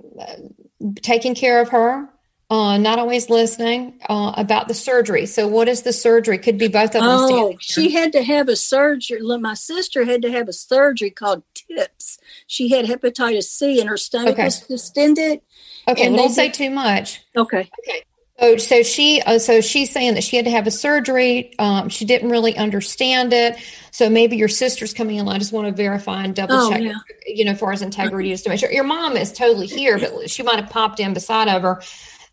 [1.02, 2.08] taking care of her.
[2.48, 5.26] Uh, not always listening uh, about the surgery.
[5.26, 6.38] So, what is the surgery?
[6.38, 7.02] Could be both of them.
[7.04, 9.20] Oh, she had to have a surgery.
[9.40, 12.18] My sister had to have a surgery called TIPS.
[12.46, 14.44] She had hepatitis C, and her stomach Okay.
[14.44, 15.40] was distended.
[15.88, 16.06] okay.
[16.06, 17.20] and don't say did- too much.
[17.36, 17.68] Okay.
[17.80, 18.02] Okay.
[18.38, 21.52] So, so she, uh, so she's saying that she had to have a surgery.
[21.58, 23.56] Um, she didn't really understand it.
[23.92, 25.26] So maybe your sister's coming in.
[25.26, 26.92] I just want to verify and double Oh, check, yeah.
[27.26, 29.98] you know, as far as integrity is to make sure your mom is totally here,
[29.98, 31.80] but she might have popped in beside of her.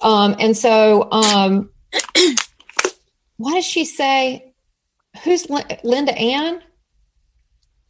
[0.03, 1.69] Um, and so, um,
[3.37, 4.53] what does she say?
[5.23, 6.61] Who's Lin- Linda Ann?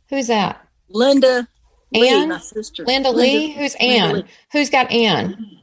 [0.10, 0.62] Who's that?
[0.90, 1.48] Linda
[1.92, 2.30] Lee, Ann?
[2.30, 2.86] my sister.
[2.86, 3.52] Linda Lee?
[3.52, 4.14] Who's Linda Ann?
[4.16, 4.26] Lee.
[4.52, 5.60] Who's got Ann?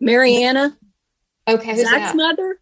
[0.00, 0.76] Mariana,
[1.48, 2.16] Okay, who's Zach's that?
[2.16, 2.59] mother.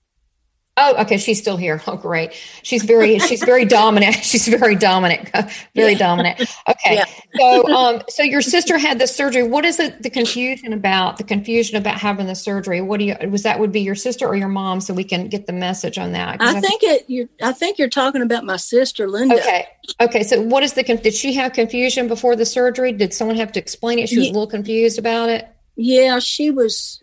[0.80, 1.18] Oh, okay.
[1.18, 1.82] She's still here.
[1.86, 2.32] Oh, great.
[2.62, 4.14] She's very, she's very dominant.
[4.28, 5.30] She's very dominant,
[5.74, 5.98] very yeah.
[5.98, 6.40] dominant.
[6.68, 6.94] Okay.
[6.94, 7.04] Yeah.
[7.36, 9.42] so, um, so your sister had the surgery.
[9.42, 12.80] What is it, the confusion about the confusion about having the surgery?
[12.80, 14.80] What do you, was that would be your sister or your mom?
[14.80, 16.40] So we can get the message on that.
[16.40, 19.36] I, I think it, you I think you're talking about my sister, Linda.
[19.36, 19.66] Okay.
[20.00, 20.22] Okay.
[20.22, 22.92] So what is the, did she have confusion before the surgery?
[22.92, 24.08] Did someone have to explain it?
[24.08, 24.32] She was yeah.
[24.32, 25.48] a little confused about it.
[25.76, 27.02] Yeah, she was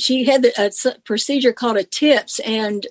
[0.00, 0.70] she had a
[1.04, 2.86] procedure called a TIPS, and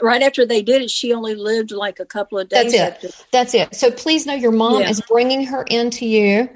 [0.00, 2.72] right after they did it, she only lived like a couple of days.
[2.72, 3.26] That's it.
[3.32, 3.74] That's it.
[3.74, 4.90] So please know your mom yeah.
[4.90, 6.48] is bringing her into you,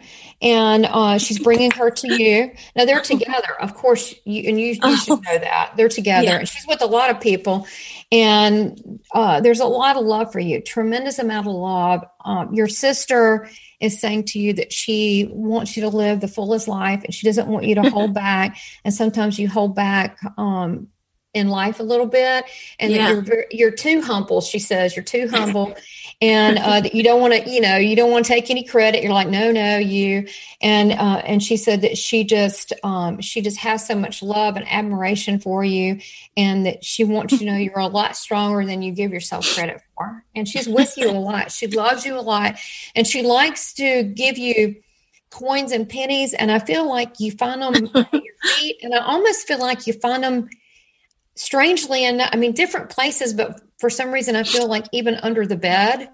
[0.42, 2.52] and uh, she's bringing her to you.
[2.74, 4.96] Now they're together, of course, you, and you, you oh.
[4.96, 6.26] should know that they're together.
[6.26, 6.38] Yeah.
[6.38, 7.66] And she's with a lot of people,
[8.12, 10.60] and uh, there's a lot of love for you.
[10.60, 12.04] Tremendous amount of love.
[12.26, 13.48] Um, your sister
[13.80, 17.26] is saying to you that she wants you to live the fullest life and she
[17.26, 18.58] doesn't want you to hold back.
[18.84, 20.88] And sometimes you hold back um,
[21.36, 22.46] in life a little bit
[22.80, 23.10] and yeah.
[23.10, 25.76] you're you're too humble she says you're too humble
[26.22, 28.64] and uh, that you don't want to you know you don't want to take any
[28.64, 29.02] credit.
[29.02, 30.26] You're like no no you
[30.62, 34.56] and uh, and she said that she just um, she just has so much love
[34.56, 36.00] and admiration for you
[36.36, 39.46] and that she wants you to know you're a lot stronger than you give yourself
[39.54, 41.52] credit for and she's with you a lot.
[41.52, 42.56] She loves you a lot
[42.94, 44.76] and she likes to give you
[45.28, 48.98] coins and pennies and i feel like you find them at your feet and i
[48.98, 50.48] almost feel like you find them
[51.36, 55.46] strangely enough, I mean, different places, but for some reason, I feel like even under
[55.46, 56.10] the bed.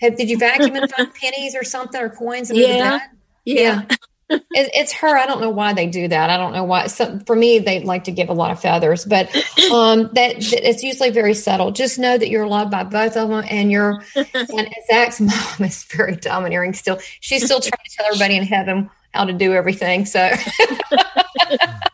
[0.00, 2.68] Have, did you vacuum and find pennies or something or coins under yeah.
[2.68, 3.00] the bed?
[3.44, 3.82] Yeah.
[3.88, 3.96] yeah.
[4.30, 5.18] it, it's her.
[5.18, 6.30] I don't know why they do that.
[6.30, 6.88] I don't know why.
[6.88, 9.28] For me, they like to give a lot of feathers, but
[9.72, 11.72] um, that, that, it's usually very subtle.
[11.72, 14.02] Just know that you're loved by both of them, and you're.
[14.14, 16.72] and Zach's mom is very domineering.
[16.72, 20.06] Still, she's still trying to tell everybody in heaven how to do everything.
[20.06, 20.30] So.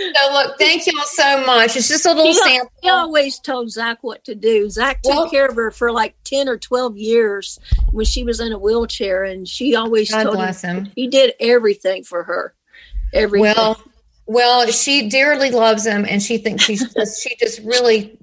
[0.00, 1.76] so look, thank you all so much.
[1.76, 2.72] It's just a little he, sample.
[2.82, 4.70] He always told Zach what to do.
[4.70, 7.58] Zach took well, care of her for like ten or twelve years
[7.92, 10.92] when she was in a wheelchair, and she always God told bless him, him.
[10.94, 12.54] He did everything for her.
[13.12, 13.54] Everything.
[13.54, 13.80] Well,
[14.26, 18.16] well, she dearly loves him, and she thinks she's just, she just really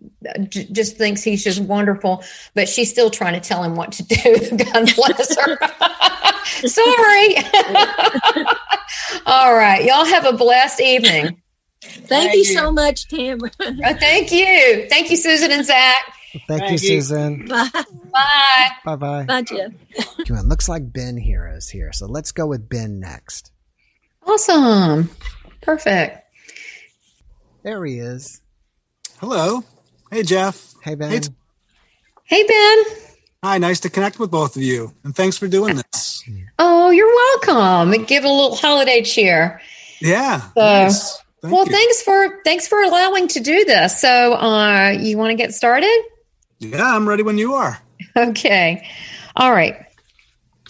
[0.49, 2.23] just thinks he's just wonderful.
[2.53, 4.57] But she's still trying to tell him what to do.
[4.71, 5.57] God bless her.
[6.67, 7.35] Sorry.
[9.25, 11.41] All right, y'all have a blessed evening.
[11.87, 13.51] Thank, thank you, you, so much, Tamara.
[13.59, 14.87] oh, thank you.
[14.89, 16.13] Thank you, Susan and Zach.
[16.47, 17.47] Thank, thank you, Susan.
[17.47, 17.69] Bye.
[18.13, 18.69] Bye.
[18.85, 19.23] Bye bye.
[19.25, 19.71] Bye, Jeff.
[20.19, 21.91] It looks like Ben here is here.
[21.93, 23.51] So let's go with Ben next.
[24.25, 25.09] Awesome.
[25.61, 26.23] Perfect.
[27.63, 28.41] There he is.
[29.19, 29.63] Hello.
[30.11, 30.73] Hey, Jeff.
[30.83, 31.11] Hey, Ben.
[31.11, 31.21] Hey,
[32.23, 32.97] hey Ben.
[33.43, 34.93] Hi, nice to connect with both of you.
[35.03, 36.23] And thanks for doing this.
[36.59, 38.03] Oh, you're welcome.
[38.05, 39.61] Give a little holiday cheer.
[40.01, 40.41] Yeah.
[40.41, 41.21] So, nice.
[41.47, 41.71] Thank well, you.
[41.71, 44.01] thanks for thanks for allowing to do this.
[44.01, 46.03] So, uh, you want to get started?
[46.59, 47.81] Yeah, I'm ready when you are.
[48.15, 48.87] Okay.
[49.35, 49.75] All right.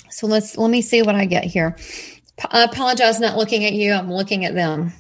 [0.10, 1.78] So let's let me see what I get here.
[2.52, 3.94] I apologize not looking at you.
[3.94, 4.92] I'm looking at them.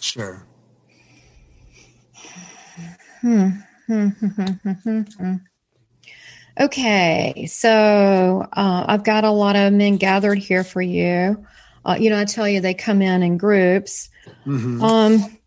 [0.00, 0.44] Sure.
[3.20, 3.50] Hmm.
[6.60, 7.46] okay.
[7.46, 11.44] So uh, I've got a lot of men gathered here for you.
[11.84, 14.08] Uh, you know, I tell you, they come in in groups.
[14.46, 14.82] Mm-hmm.
[14.82, 15.38] Um,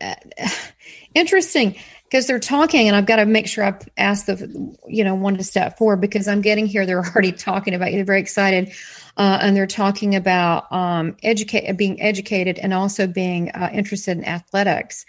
[1.14, 1.76] interesting
[2.14, 5.36] because they're talking, and I've got to make sure I ask the, you know, one
[5.36, 6.86] to step forward because I'm getting here.
[6.86, 7.96] They're already talking about you.
[7.96, 8.72] They're very excited,
[9.16, 14.24] uh, and they're talking about um, educate, being educated, and also being uh, interested in
[14.24, 15.06] athletics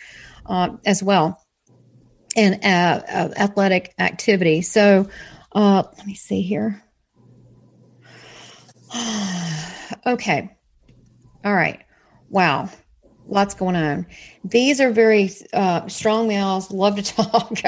[0.47, 1.45] uh, as well,
[2.35, 4.63] and uh, uh, athletic activity.
[4.63, 5.07] So,
[5.51, 6.81] uh, let me see here.
[10.05, 10.57] okay.
[11.43, 11.84] All right.
[12.35, 12.67] Wow.
[13.27, 14.07] Lots going on.
[14.43, 17.61] These are very uh, strong males, love to talk.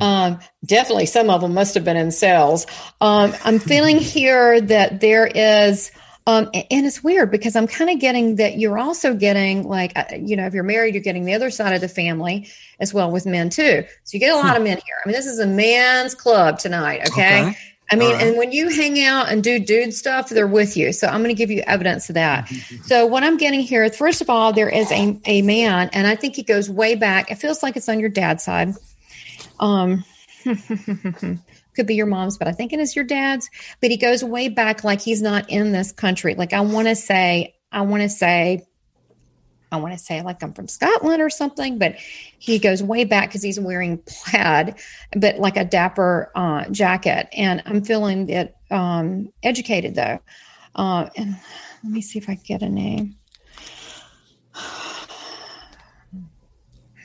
[0.00, 2.66] um, definitely, some of them must have been in sales.
[3.00, 5.92] Um, I'm feeling here that there is,
[6.26, 10.16] um, and it's weird because I'm kind of getting that you're also getting, like, uh,
[10.20, 12.48] you know, if you're married, you're getting the other side of the family
[12.80, 13.84] as well with men too.
[14.02, 14.96] So you get a lot of men here.
[15.04, 17.50] I mean, this is a man's club tonight, okay?
[17.50, 17.56] okay.
[17.92, 18.26] I mean, right.
[18.26, 20.92] and when you hang out and do dude stuff, they're with you.
[20.92, 22.50] So I'm going to give you evidence of that.
[22.84, 26.16] so what I'm getting here, first of all, there is a, a man, and I
[26.16, 27.30] think he goes way back.
[27.30, 28.74] It feels like it's on your dad's side.
[29.60, 30.04] Um,
[31.74, 33.50] could be your mom's, but I think it is your dad's.
[33.80, 36.34] But he goes way back, like he's not in this country.
[36.34, 38.66] Like I want to say, I want to say
[39.72, 41.96] I want to say like I'm from Scotland or something, but
[42.38, 44.76] he goes way back because he's wearing plaid,
[45.16, 47.28] but like a dapper uh, jacket.
[47.32, 50.20] And I'm feeling it um, educated though.
[50.74, 51.36] Uh, and
[51.82, 53.16] let me see if I can get a name.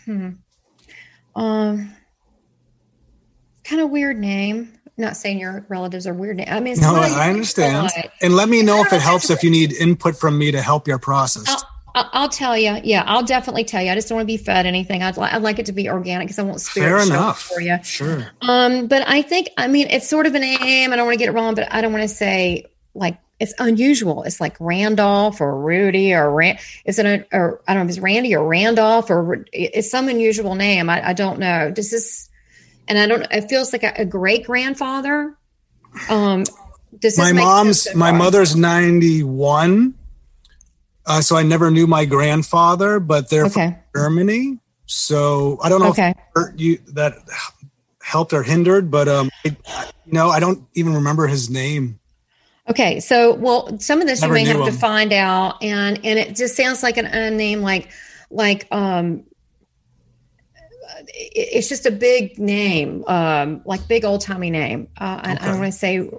[0.06, 0.30] Hmm.
[1.36, 1.94] Um,
[3.64, 4.74] kind of weird name.
[5.00, 6.42] Not saying your relatives are weird.
[6.42, 7.92] I mean, no, I understand.
[8.22, 10.88] And let me know if it helps if you need input from me to help
[10.88, 11.64] your process.
[12.14, 12.80] I'll, tell you.
[12.84, 13.92] Yeah, I'll definitely tell you.
[13.92, 15.04] I just don't want to be fed anything.
[15.04, 17.42] I'd, li- I'd like it to be organic because I won't spirit Fair enough.
[17.42, 17.78] for you.
[17.84, 18.28] Sure.
[18.42, 20.92] Um, but I think I mean it's sort of a name.
[20.92, 23.54] I don't want to get it wrong, but I don't want to say like it's
[23.60, 24.24] unusual.
[24.24, 26.60] It's like Randolph or Rudy or Rand.
[26.86, 30.10] Is it a, or I don't know if it's Randy or Randolph or it's some
[30.10, 30.90] unusual name.
[30.90, 31.72] I, I don't know.
[31.72, 32.30] Does this,
[32.88, 35.38] and I don't, it feels like a, a great grandfather.
[36.10, 36.46] Um,
[36.98, 39.94] does my mom's, my mother's 91.
[41.08, 43.68] Uh, so I never knew my grandfather, but they're okay.
[43.70, 44.60] from Germany.
[44.86, 46.14] So I don't know okay.
[46.36, 47.14] if you, that
[48.04, 49.56] helped or hindered, but um, I,
[50.06, 52.00] you know, I don't even remember his name.
[52.70, 56.20] Okay, so well, some of this Never you may have to find out, and and
[56.20, 57.90] it just sounds like an unnamed, like
[58.30, 59.24] like um,
[61.08, 64.90] it's just a big name, um, like big old timey name.
[65.00, 65.38] Uh, okay.
[65.40, 66.10] I, I want to say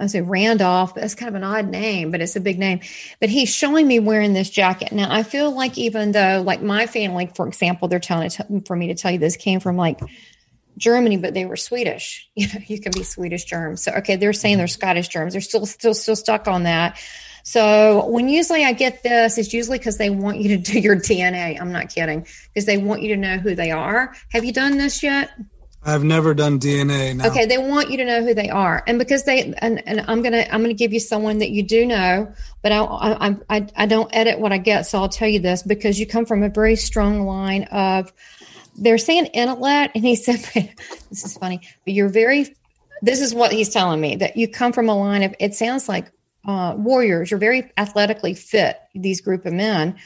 [0.00, 2.80] I say Randolph, but that's kind of an odd name, but it's a big name.
[3.20, 4.92] But he's showing me wearing this jacket.
[4.92, 8.30] Now I feel like even though, like my family, for example, they're telling
[8.66, 10.00] for me to tell you this came from like
[10.78, 12.28] Germany, but they were Swedish.
[12.40, 13.82] You know, you can be Swedish germs.
[13.82, 14.66] So okay, they're saying they're.
[14.66, 15.34] Scottish germs.
[15.34, 16.98] They're still still still stuck on that.
[17.42, 20.96] So when usually I get this, it's usually because they want you to do your
[20.96, 21.60] DNA.
[21.60, 24.14] I'm not kidding, because they want you to know who they are.
[24.30, 25.30] Have you done this yet?
[25.82, 27.16] I've never done DNA.
[27.16, 27.26] No.
[27.26, 30.22] Okay, they want you to know who they are, and because they and, and I'm
[30.22, 33.86] gonna I'm gonna give you someone that you do know, but I, I I I
[33.86, 36.50] don't edit what I get, so I'll tell you this because you come from a
[36.50, 38.12] very strong line of
[38.76, 40.38] they're saying intellect, and he said,
[41.08, 42.54] "This is funny, but you're very."
[43.02, 45.34] This is what he's telling me that you come from a line of.
[45.40, 46.12] It sounds like
[46.44, 47.30] uh, warriors.
[47.30, 48.78] You're very athletically fit.
[48.94, 49.96] These group of men,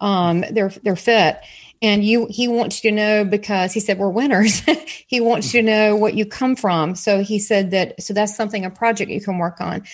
[0.00, 1.40] um, they're they're fit,
[1.82, 4.62] and you he wants you to know because he said we're winners.
[5.06, 6.94] he wants you to know what you come from.
[6.94, 8.02] So he said that.
[8.02, 9.84] So that's something a project you can work on.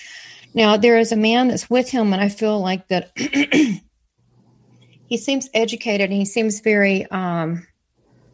[0.54, 3.10] Now there is a man that's with him, and I feel like that.
[5.10, 7.66] he seems educated and he seems very um,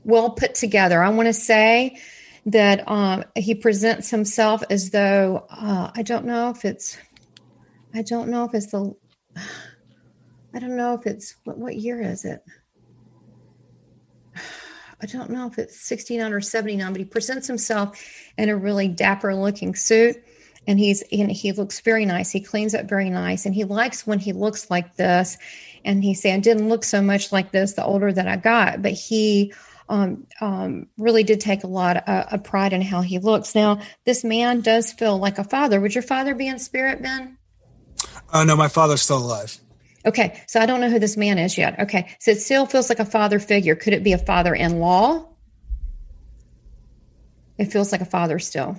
[0.04, 1.02] well put together.
[1.02, 1.98] I want to say
[2.46, 6.98] that um, he presents himself as though uh, I don't know if it's
[7.94, 8.94] I don't know if it's the
[10.54, 12.42] I don't know if it's what, what year is it?
[15.02, 18.02] I don't know if it's 69 or 79, but he presents himself
[18.38, 20.16] in a really dapper looking suit
[20.66, 22.30] and he's and he looks very nice.
[22.30, 25.38] He cleans up very nice and he likes when he looks like this.
[25.85, 28.82] And he said, I didn't look so much like this the older that I got,
[28.82, 29.52] but he
[29.88, 33.54] um, um, really did take a lot of, uh, of, pride in how he looks.
[33.54, 35.80] Now, this man does feel like a father.
[35.80, 37.38] Would your father be in spirit, Ben?
[38.32, 39.61] Uh, no, my father's still alive.
[40.07, 41.81] Okay, so I don't know who this man is yet.
[41.81, 43.75] Okay, so it still feels like a father figure.
[43.75, 45.29] Could it be a father in law?
[47.59, 48.77] It feels like a father still.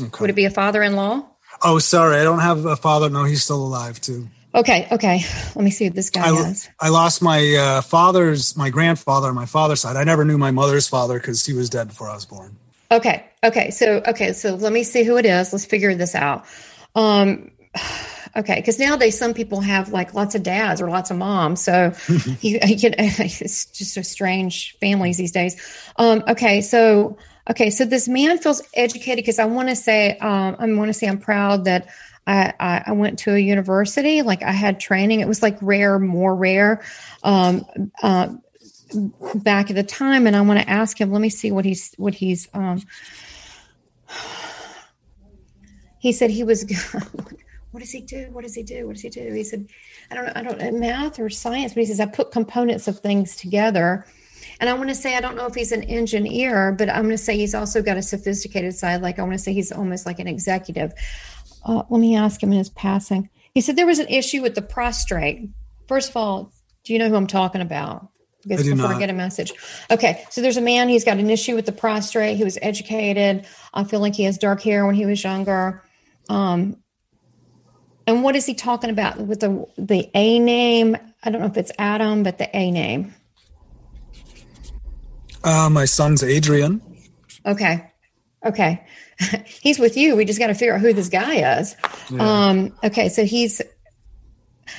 [0.00, 0.20] Okay.
[0.20, 1.28] Would it be a father in law?
[1.62, 2.16] Oh, sorry.
[2.16, 3.10] I don't have a father.
[3.10, 4.28] No, he's still alive too.
[4.54, 5.20] Okay, okay.
[5.54, 6.68] Let me see what this guy I, has.
[6.78, 9.96] I lost my uh, father's, my grandfather on my father's side.
[9.96, 12.56] I never knew my mother's father because he was dead before I was born.
[12.90, 13.70] Okay, okay.
[13.70, 15.52] So, okay, so let me see who it is.
[15.52, 16.44] Let's figure this out.
[16.94, 17.50] Um,
[18.36, 21.92] okay, because nowadays some people have like lots of dads or lots of moms, so
[22.40, 25.56] you, you can, it's just a strange families these days.
[25.96, 27.16] Um, okay, so
[27.50, 30.94] okay, so this man feels educated because I want to say, um, I want to
[30.94, 31.88] say I'm proud that
[32.26, 35.20] I, I, went to a university, like I had training.
[35.20, 36.84] It was like rare, more rare
[37.24, 37.66] um,
[38.00, 38.34] uh,
[39.34, 40.26] back at the time.
[40.26, 41.10] And I want to ask him.
[41.10, 42.48] Let me see what he's what he's.
[42.54, 42.82] Um,
[45.98, 46.64] he said he was.
[47.72, 48.28] what does he do?
[48.30, 48.86] What does he do?
[48.86, 49.32] What does he do?
[49.32, 49.66] He said,
[50.10, 50.32] I don't know.
[50.36, 54.06] I don't know math or science, but he says I put components of things together.
[54.60, 57.10] And I want to say I don't know if he's an engineer, but I'm going
[57.10, 59.00] to say he's also got a sophisticated side.
[59.00, 60.92] Like I want to say he's almost like an executive.
[61.64, 63.30] Uh, let me ask him in his passing.
[63.54, 65.48] He said there was an issue with the prostrate.
[65.88, 66.52] First of all,
[66.84, 68.08] do you know who I'm talking about?
[68.42, 68.96] Because before not.
[68.96, 69.52] I get a message.
[69.90, 72.36] Okay, so there's a man, he's got an issue with the prostrate.
[72.36, 73.46] He was educated.
[73.72, 75.84] I feel like he has dark hair when he was younger.
[76.28, 76.81] Um,
[78.06, 80.96] and what is he talking about with the the A name?
[81.22, 83.14] I don't know if it's Adam, but the A name.
[85.44, 86.80] Uh, my son's Adrian.
[87.44, 87.90] Okay.
[88.44, 88.84] Okay.
[89.60, 90.16] he's with you.
[90.16, 91.76] We just got to figure out who this guy is.
[92.10, 92.48] Yeah.
[92.48, 93.62] Um, okay, so he's.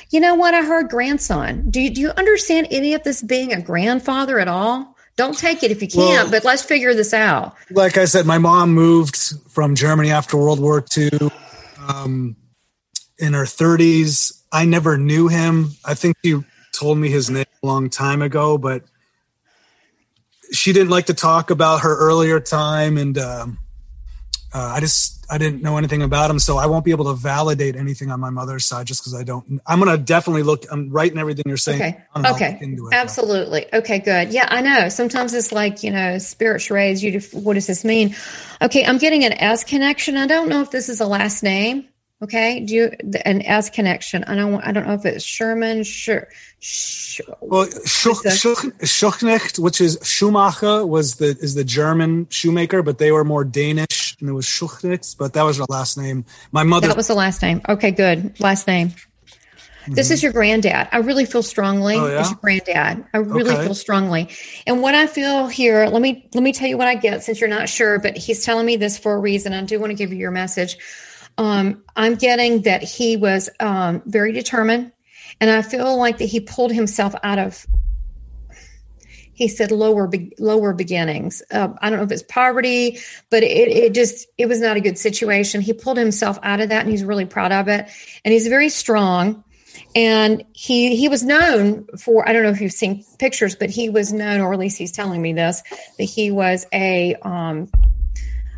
[0.09, 0.53] You know what?
[0.53, 1.69] I heard grandson.
[1.69, 4.95] Do you, do you understand any of this being a grandfather at all?
[5.17, 7.55] Don't take it if you can't, well, but let's figure this out.
[7.69, 9.15] Like I said, my mom moved
[9.49, 11.29] from Germany after World War II
[11.87, 12.35] um,
[13.23, 14.41] in her 30s.
[14.51, 15.71] I never knew him.
[15.83, 16.39] I think he
[16.73, 18.83] told me his name a long time ago, but
[20.51, 23.57] she didn't like to talk about her earlier time, and um,
[24.53, 27.13] uh, I just I didn't know anything about him, so I won't be able to
[27.13, 29.59] validate anything on my mother's side just because I don't.
[29.65, 30.65] I'm going to definitely look.
[30.69, 31.81] I'm writing everything you're saying.
[31.81, 32.03] Okay.
[32.15, 32.59] Okay.
[32.61, 33.65] It, Absolutely.
[33.73, 33.99] Okay.
[33.99, 34.31] Good.
[34.31, 34.89] Yeah, I know.
[34.89, 37.03] Sometimes it's like you know, spirit charades.
[37.03, 37.19] You.
[37.31, 38.15] What does this mean?
[38.61, 40.17] Okay, I'm getting an S connection.
[40.17, 41.87] I don't know if this is a last name.
[42.23, 42.91] Okay, do you
[43.25, 44.23] an S connection?
[44.23, 44.63] I don't.
[44.63, 45.83] I don't know if it's Sherman.
[45.83, 46.29] Sure.
[46.59, 53.25] Sh- well, Schuchnecht, which is Schumacher, was the is the German shoemaker, but they were
[53.25, 56.23] more Danish, and it was Schuchnecht, but that was her last name.
[56.53, 56.87] My mother.
[56.87, 57.61] That was the last name.
[57.67, 58.39] Okay, good.
[58.39, 58.89] Last name.
[58.89, 59.95] Mm-hmm.
[59.95, 60.87] This is your granddad.
[60.93, 61.97] I really feel strongly.
[61.97, 62.25] Oh, yeah?
[62.25, 63.03] your granddad.
[63.13, 63.65] I really okay.
[63.65, 64.29] feel strongly.
[64.65, 67.41] And what I feel here, let me let me tell you what I get since
[67.41, 69.51] you're not sure, but he's telling me this for a reason.
[69.51, 70.77] I do want to give you your message.
[71.37, 74.91] Um, I'm getting that he was um, very determined,
[75.39, 77.65] and I feel like that he pulled himself out of.
[79.35, 81.41] He said lower be- lower beginnings.
[81.51, 82.99] Uh, I don't know if it's poverty,
[83.31, 85.61] but it, it just it was not a good situation.
[85.61, 87.89] He pulled himself out of that, and he's really proud of it.
[88.23, 89.43] And he's very strong
[89.95, 93.89] and he he was known for i don't know if you've seen pictures but he
[93.89, 95.63] was known or at least he's telling me this
[95.97, 97.69] that he was a um,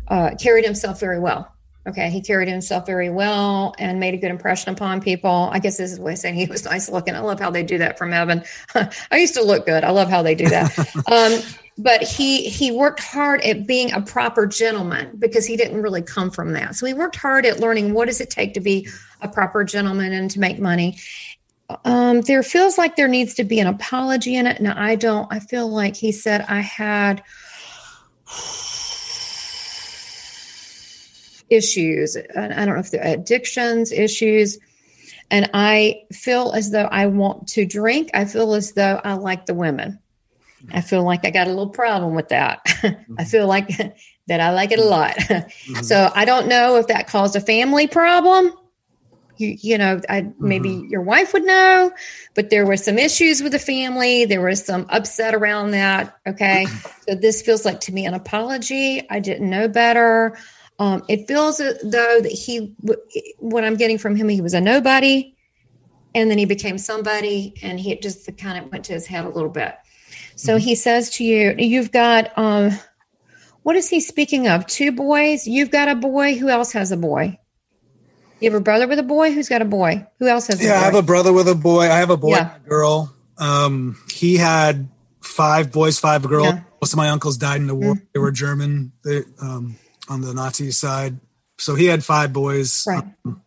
[0.08, 1.55] uh, carried himself very well
[1.86, 5.48] Okay, he carried himself very well and made a good impression upon people.
[5.52, 7.14] I guess this is way of saying he was nice looking.
[7.14, 8.42] I love how they do that from Evan.
[8.74, 9.84] I used to look good.
[9.84, 10.76] I love how they do that.
[11.10, 11.40] um,
[11.78, 16.30] but he he worked hard at being a proper gentleman because he didn't really come
[16.30, 16.74] from that.
[16.74, 18.88] So he worked hard at learning what does it take to be
[19.20, 20.98] a proper gentleman and to make money.
[21.84, 24.60] Um, there feels like there needs to be an apology in it.
[24.62, 25.30] Now I don't.
[25.30, 27.22] I feel like he said I had
[31.50, 32.16] issues.
[32.16, 34.58] I don't know if they're addictions, issues.
[35.30, 38.10] And I feel as though I want to drink.
[38.14, 39.98] I feel as though I like the women.
[40.72, 42.60] I feel like I got a little problem with that.
[43.18, 43.68] I feel like
[44.26, 45.16] that I like it a lot.
[45.26, 45.82] Mm-hmm.
[45.82, 48.52] so I don't know if that caused a family problem.
[49.36, 50.88] You, you know, I, maybe mm-hmm.
[50.88, 51.92] your wife would know,
[52.34, 54.24] but there were some issues with the family.
[54.24, 56.16] There was some upset around that.
[56.26, 56.66] Okay.
[57.08, 59.08] so this feels like to me an apology.
[59.10, 60.38] I didn't know better.
[60.78, 62.74] Um, it feels though that he,
[63.38, 65.34] what I'm getting from him, he was a nobody,
[66.14, 69.28] and then he became somebody, and he just kind of went to his head a
[69.28, 69.74] little bit.
[70.34, 70.64] So mm-hmm.
[70.64, 72.72] he says to you, "You've got um,
[73.62, 74.66] what is he speaking of?
[74.66, 75.46] Two boys.
[75.46, 76.36] You've got a boy.
[76.36, 77.38] Who else has a boy?
[78.40, 79.32] You have a brother with a boy.
[79.32, 80.06] Who's got a boy?
[80.18, 80.62] Who else has?
[80.62, 81.84] Yeah, I have a brother with a boy.
[81.84, 82.56] I have a boy yeah.
[82.56, 83.14] a girl.
[83.38, 84.88] Um, he had
[85.20, 86.54] five boys, five girls.
[86.54, 86.60] Yeah.
[86.80, 87.94] Most of my uncles died in the war.
[87.94, 88.04] Mm-hmm.
[88.12, 88.92] They were German.
[89.02, 89.76] They, um,
[90.08, 91.18] on the Nazi side.
[91.58, 92.84] So he had five boys.
[92.86, 93.04] Right.
[93.24, 93.42] Um,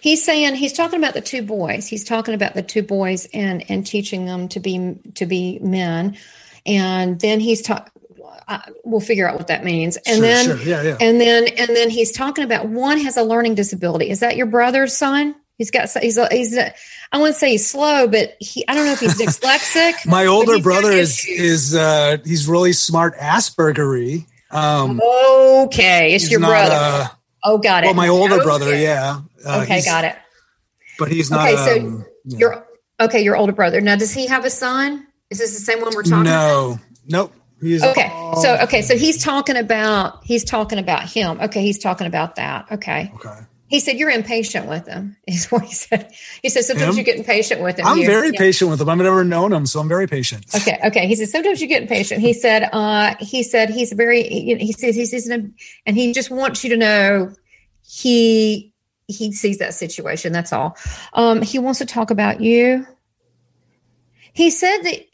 [0.00, 1.86] he's saying he's talking about the two boys.
[1.86, 6.16] He's talking about the two boys and and teaching them to be to be men.
[6.64, 7.90] And then he's talking
[8.84, 9.96] we'll figure out what that means.
[9.96, 10.58] And sure, then, sure.
[10.58, 10.96] Yeah, yeah.
[11.00, 14.10] and then, and then he's talking about one has a learning disability.
[14.10, 15.34] Is that your brother's son?
[15.58, 16.72] He's got, he's, a, he's, a,
[17.10, 20.06] I wouldn't say he's slow, but he, I don't know if he's dyslexic.
[20.06, 24.26] My older brother is, is, uh, he's really smart Aspergery.
[24.50, 26.74] Um, okay, it's your brother.
[26.74, 27.08] Uh,
[27.44, 27.88] oh, got it.
[27.88, 28.44] Well, my older okay.
[28.44, 29.20] brother, yeah.
[29.44, 30.16] Uh, okay, got it.
[30.98, 31.48] But he's not.
[31.48, 32.38] Okay, so um, yeah.
[32.38, 32.66] your
[33.00, 33.80] okay, your older brother.
[33.80, 35.06] Now, does he have a son?
[35.30, 36.72] Is this the same one we're talking no.
[36.72, 36.80] about?
[37.06, 37.32] Nope.
[37.60, 38.08] He's okay.
[38.12, 41.40] All, so okay, so he's talking about he's talking about him.
[41.40, 42.70] Okay, he's talking about that.
[42.70, 43.10] Okay.
[43.14, 43.40] Okay.
[43.68, 45.16] He said you're impatient with him.
[45.26, 46.12] Is what he said.
[46.42, 46.98] He said sometimes him?
[46.98, 47.86] you get impatient with him.
[47.86, 48.38] I'm very yeah.
[48.38, 48.88] patient with him.
[48.88, 50.46] I've never known him, so I'm very patient.
[50.54, 51.06] Okay, okay.
[51.06, 52.20] He said sometimes you get impatient.
[52.20, 54.22] He said, uh, he said he's very.
[54.22, 57.34] He says he says, and he just wants you to know
[57.82, 58.72] he
[59.08, 60.32] he sees that situation.
[60.32, 60.76] That's all.
[61.12, 62.86] Um, he wants to talk about you.
[64.32, 65.06] He said that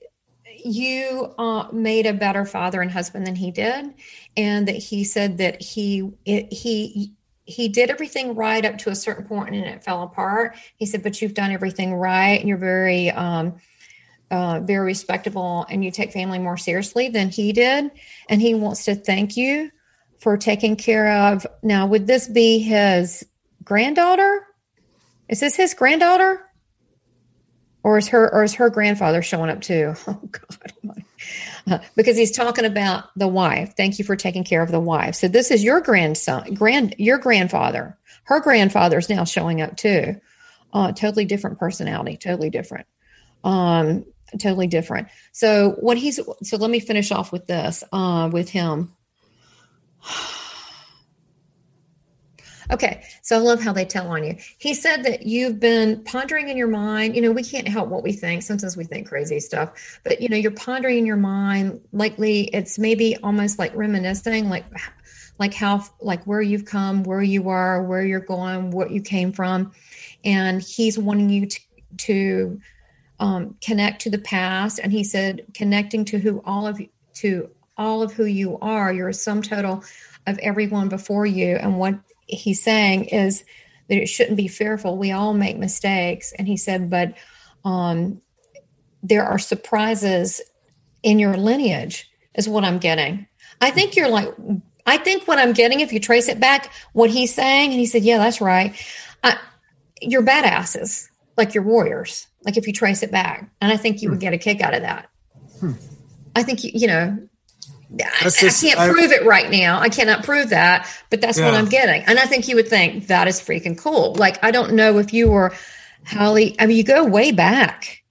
[0.64, 3.94] you uh, made a better father and husband than he did,
[4.36, 7.12] and that he said that he it, he
[7.44, 10.56] he did everything right up to a certain point and it fell apart.
[10.76, 13.54] He said, but you've done everything right and you're very, um,
[14.30, 17.90] uh, very respectable and you take family more seriously than he did.
[18.28, 19.70] And he wants to thank you
[20.18, 21.46] for taking care of.
[21.62, 23.26] Now, would this be his
[23.64, 24.46] granddaughter?
[25.28, 26.48] Is this his granddaughter?
[27.82, 29.94] Or is her or is her grandfather showing up too?
[30.06, 31.01] Oh God.
[31.96, 33.74] Because he's talking about the wife.
[33.76, 35.14] Thank you for taking care of the wife.
[35.14, 37.98] So this is your grandson, grand, your grandfather.
[38.24, 40.20] Her grandfather is now showing up too.
[40.72, 42.86] Uh, totally different personality, totally different.
[43.44, 44.04] Um,
[44.38, 45.08] totally different.
[45.32, 48.92] So what he's so let me finish off with this uh, with him.
[52.72, 54.34] Okay, so I love how they tell on you.
[54.56, 57.14] He said that you've been pondering in your mind.
[57.14, 58.42] You know, we can't help what we think.
[58.42, 61.82] Sometimes we think crazy stuff, but you know, you're pondering in your mind.
[61.92, 64.64] Likely, it's maybe almost like reminiscing, like
[65.38, 69.32] like how like where you've come, where you are, where you're going, what you came
[69.32, 69.72] from,
[70.24, 71.60] and he's wanting you to
[71.98, 72.60] to
[73.20, 74.80] um, connect to the past.
[74.82, 78.90] And he said, connecting to who all of you to all of who you are.
[78.92, 79.84] You're a sum total
[80.26, 81.98] of everyone before you, and what
[82.32, 83.44] he's saying is
[83.88, 84.96] that it shouldn't be fearful.
[84.96, 86.32] We all make mistakes.
[86.32, 87.14] And he said, but
[87.64, 88.20] um,
[89.02, 90.40] there are surprises
[91.02, 93.26] in your lineage, is what I'm getting.
[93.60, 94.28] I think you're like,
[94.86, 97.86] I think what I'm getting, if you trace it back, what he's saying, and he
[97.86, 98.74] said, yeah, that's right.
[99.22, 99.38] I,
[100.00, 103.50] you're badasses, like you're warriors, like if you trace it back.
[103.60, 104.22] And I think you would hmm.
[104.22, 105.08] get a kick out of that.
[105.60, 105.72] Hmm.
[106.34, 107.28] I think, you, you know,
[108.22, 109.80] just, I, can't I, prove it right now.
[109.80, 111.46] I cannot prove that, but that's yeah.
[111.46, 112.02] what I'm getting.
[112.02, 114.14] And I think you would think that is freaking cool.
[114.14, 115.52] Like, I don't know if you were
[116.06, 118.02] Holly, I mean, you go way back,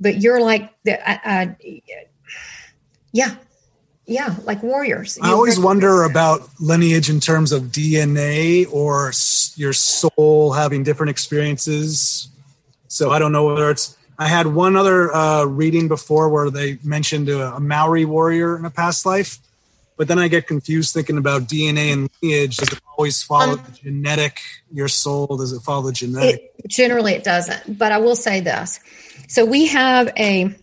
[0.00, 0.98] but you're like, the,
[3.12, 3.36] yeah,
[4.06, 5.18] yeah, like warriors.
[5.20, 9.12] I always wonder about lineage in terms of DNA or
[9.56, 12.28] your soul having different experiences.
[12.88, 16.78] So I don't know whether it's I had one other uh, reading before where they
[16.82, 19.38] mentioned a, a, Maori warrior in a past life,
[19.96, 22.56] but then I get confused thinking about DNA and lineage.
[22.56, 24.40] Does it always follow um, the genetic?
[24.72, 26.52] Your soul does it follow the genetic?
[26.58, 27.78] It, generally, it doesn't.
[27.78, 28.80] But I will say this:
[29.28, 30.54] so we have a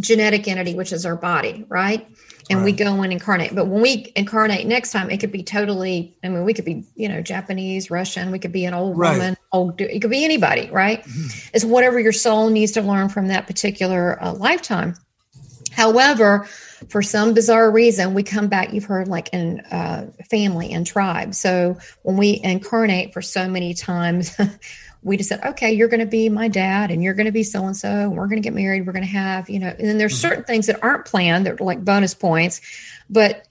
[0.00, 2.06] genetic entity, which is our body, right?
[2.52, 2.66] And right.
[2.66, 3.54] we go and incarnate.
[3.54, 6.84] But when we incarnate next time, it could be totally, I mean, we could be,
[6.94, 9.12] you know, Japanese, Russian, we could be an old right.
[9.12, 11.02] woman, old, it could be anybody, right?
[11.02, 11.48] Mm-hmm.
[11.54, 14.96] It's whatever your soul needs to learn from that particular uh, lifetime.
[15.72, 16.44] However,
[16.90, 21.34] for some bizarre reason, we come back, you've heard like in uh, family and tribe.
[21.34, 24.36] So when we incarnate for so many times,
[25.02, 27.42] we just said, okay, you're going to be my dad and you're going to be
[27.42, 28.86] so and so, and we're going to get married.
[28.86, 30.28] We're going to have, you know, and then there's mm-hmm.
[30.28, 32.60] certain things that aren't planned that are like bonus points.
[33.10, 33.46] But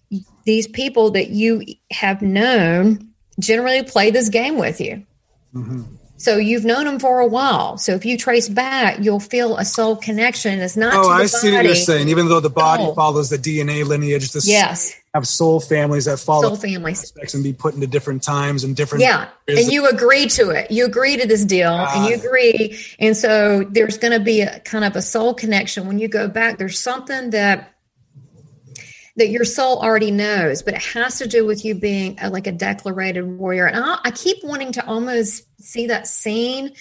[0.46, 5.06] these people that you have known generally play this game with you.
[5.54, 5.96] Mm-hmm.
[6.22, 7.80] So you've known them for a while.
[7.80, 10.60] So if you trace back, you'll feel a soul connection.
[10.60, 10.94] It's not.
[10.94, 12.10] Oh, I see what you're saying.
[12.10, 12.94] Even though the body oh.
[12.94, 17.54] follows the DNA lineage, the yes, have soul families that follow soul families and be
[17.54, 19.02] put into different times and different.
[19.02, 20.70] Yeah, and you agree to it.
[20.70, 22.78] You agree to this deal, uh, and you agree.
[23.00, 26.28] And so there's going to be a kind of a soul connection when you go
[26.28, 26.60] back.
[26.60, 27.74] There's something that
[29.22, 32.48] that your soul already knows, but it has to do with you being a, like
[32.48, 33.68] a declarated warrior.
[33.68, 36.74] And I, I keep wanting to almost see that scene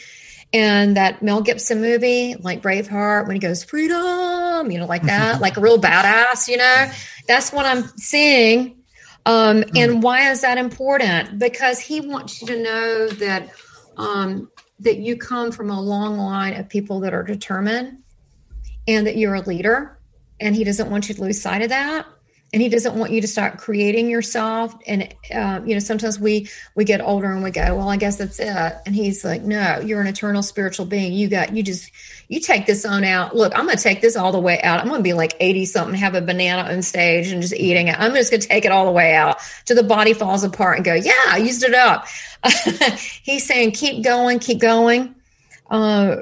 [0.51, 5.43] in that Mel Gibson movie, like Braveheart, when he goes freedom, you know, like that,
[5.43, 6.91] like a real badass, you know,
[7.29, 8.79] that's what I'm seeing.
[9.27, 10.01] Um, and mm.
[10.01, 11.39] why is that important?
[11.39, 13.51] Because he wants you to know that
[13.99, 17.99] um, that you come from a long line of people that are determined,
[18.89, 20.01] and that you're a leader,
[20.41, 22.07] and he doesn't want you to lose sight of that
[22.53, 24.75] and he doesn't want you to start creating yourself.
[24.87, 28.17] And uh, you know sometimes we we get older and we go well i guess
[28.17, 28.49] that's it.
[28.87, 31.13] And he's like no you're an eternal spiritual being.
[31.13, 31.91] You got you just
[32.29, 33.37] you take this on out.
[33.37, 34.81] Look i'm gonna take this all the way out.
[34.81, 37.99] I'm gonna be like 80 something have a banana on stage and just eating it.
[37.99, 40.85] I'm just gonna take it all the way out till the body falls apart and
[40.85, 42.07] go yeah i used it up.
[43.23, 45.15] He's saying keep going keep going.
[45.71, 46.17] Uh,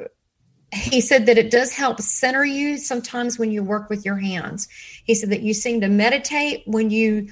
[0.73, 4.69] he said that it does help center you sometimes when you work with your hands.
[5.05, 7.29] He said that you seem to meditate when you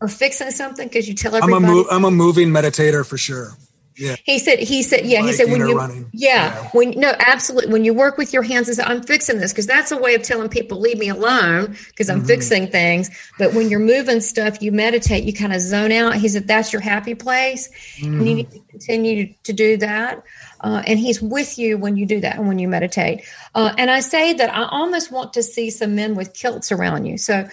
[0.00, 1.64] are fixing something because you tell everybody.
[1.64, 3.56] I'm a, mo- I'm a moving meditator for sure.
[3.98, 4.16] Yeah.
[4.24, 6.08] He said, he said, yeah, he said, when you, running.
[6.12, 7.72] Yeah, yeah, when, no, absolutely.
[7.72, 10.14] When you work with your hands and say, I'm fixing this, because that's a way
[10.14, 12.26] of telling people, leave me alone, because I'm mm-hmm.
[12.26, 13.10] fixing things.
[13.38, 16.14] But when you're moving stuff, you meditate, you kind of zone out.
[16.14, 17.68] He said, that's your happy place.
[17.96, 18.18] Mm-hmm.
[18.18, 20.22] And you need to continue to do that.
[20.60, 23.24] Uh, and he's with you when you do that and when you meditate.
[23.54, 27.06] Uh, and I say that I almost want to see some men with kilts around
[27.06, 27.18] you.
[27.18, 27.48] So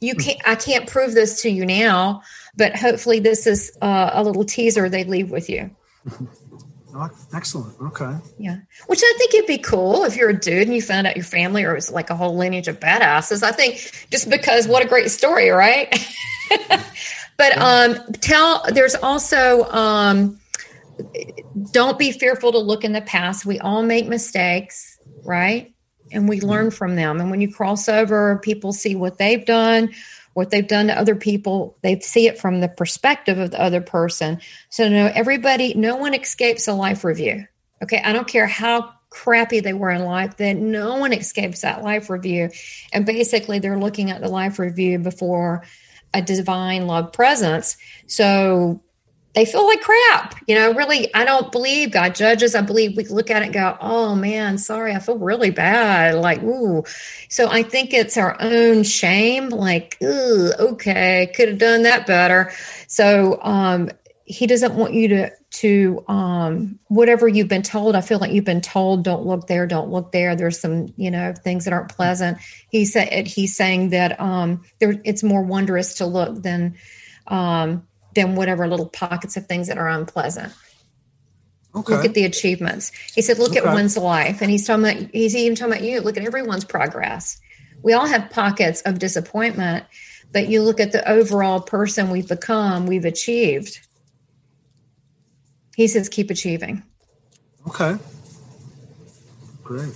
[0.00, 0.20] you hmm.
[0.20, 2.22] can't, I can't prove this to you now,
[2.56, 5.70] but hopefully this is uh, a little teaser they leave with you.
[7.34, 7.80] Excellent.
[7.80, 8.16] Okay.
[8.38, 8.58] Yeah.
[8.86, 11.24] Which I think it'd be cool if you're a dude and you found out your
[11.24, 13.42] family or it was like a whole lineage of badasses.
[13.42, 15.94] I think just because what a great story, right?
[17.36, 20.40] but um tell there's also um
[21.70, 23.44] don't be fearful to look in the past.
[23.44, 25.74] We all make mistakes, right?
[26.10, 27.20] And we learn from them.
[27.20, 29.90] And when you cross over, people see what they've done
[30.38, 31.76] what they've done to other people.
[31.82, 34.40] They see it from the perspective of the other person.
[34.70, 37.44] So no everybody no one escapes a life review.
[37.82, 41.82] Okay i don't care how crappy they were in life that no one escapes that
[41.82, 42.50] life review.
[42.92, 45.64] And basically they're looking at the life review before
[46.14, 47.76] a divine love presence.
[48.06, 48.80] So
[49.34, 50.34] they feel like crap.
[50.46, 52.54] You know, really, I don't believe God judges.
[52.54, 56.14] I believe we look at it and go, oh man, sorry, I feel really bad.
[56.16, 56.84] Like, ooh.
[57.28, 62.52] So I think it's our own shame, like, ooh, okay, could have done that better.
[62.86, 63.90] So um,
[64.24, 67.96] he doesn't want you to to um, whatever you've been told.
[67.96, 70.36] I feel like you've been told, don't look there, don't look there.
[70.36, 72.38] There's some, you know, things that aren't pleasant.
[72.70, 76.76] He said he's saying that um, there, it's more wondrous to look than
[77.26, 77.87] um,
[78.18, 80.52] than whatever little pockets of things that are unpleasant.
[81.74, 81.92] Okay.
[81.94, 82.90] Look at the achievements.
[83.14, 83.60] He said, look okay.
[83.60, 84.42] at one's life.
[84.42, 86.00] And he's talking about, he's even talking about you.
[86.00, 87.40] Look at everyone's progress.
[87.82, 89.84] We all have pockets of disappointment,
[90.32, 93.86] but you look at the overall person we've become, we've achieved.
[95.76, 96.82] He says, keep achieving.
[97.68, 97.96] Okay.
[99.62, 99.94] Great.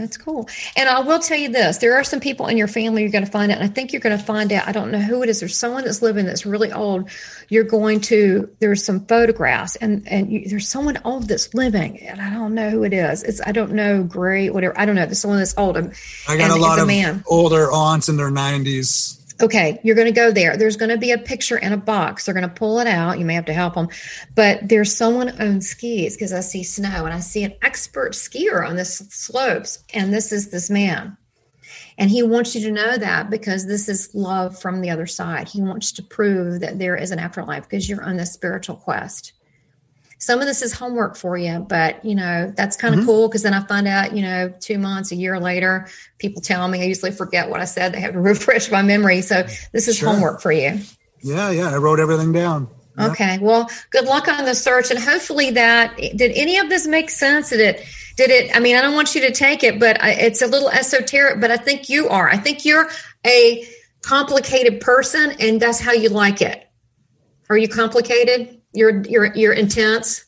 [0.00, 0.48] That's cool.
[0.76, 3.24] And I will tell you this there are some people in your family you're going
[3.24, 4.66] to find out, and I think you're going to find out.
[4.66, 5.40] I don't know who it is.
[5.40, 7.10] There's someone that's living that's really old.
[7.48, 12.20] You're going to, there's some photographs, and, and you, there's someone old that's living, and
[12.20, 13.22] I don't know who it is.
[13.22, 14.78] It's, I don't know, great, whatever.
[14.78, 15.04] I don't know.
[15.04, 15.76] There's someone that's old.
[15.76, 17.22] I got a lot a of man.
[17.26, 20.56] older aunts in their 90s Okay, you're going to go there.
[20.56, 22.24] There's going to be a picture in a box.
[22.24, 23.18] They're going to pull it out.
[23.18, 23.88] You may have to help them,
[24.34, 28.66] but there's someone on skis because I see snow and I see an expert skier
[28.66, 31.16] on this slopes, and this is this man.
[31.96, 35.48] And he wants you to know that because this is love from the other side.
[35.48, 39.34] He wants to prove that there is an afterlife because you're on this spiritual quest
[40.20, 43.08] some of this is homework for you, but you know, that's kind of mm-hmm.
[43.08, 46.68] cool because then I find out, you know, two months, a year later, people tell
[46.68, 47.94] me I usually forget what I said.
[47.94, 49.22] They have to refresh my memory.
[49.22, 50.10] So this is sure.
[50.10, 50.78] homework for you.
[51.22, 51.70] Yeah, yeah.
[51.70, 52.68] I wrote everything down.
[52.98, 53.38] Okay.
[53.38, 57.48] Well, good luck on the search and hopefully that did any of this make sense?
[57.48, 60.10] Did it did it I mean, I don't want you to take it, but I,
[60.10, 62.28] it's a little esoteric, but I think you are.
[62.28, 62.90] I think you're
[63.26, 63.66] a
[64.02, 66.68] complicated person and that's how you like it.
[67.48, 68.59] Are you complicated?
[68.72, 70.24] You're you're you're intense.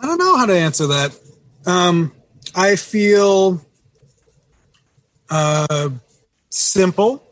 [0.00, 1.18] I don't know how to answer that.
[1.66, 2.12] Um,
[2.54, 3.64] I feel
[5.30, 5.90] uh,
[6.50, 7.22] simple,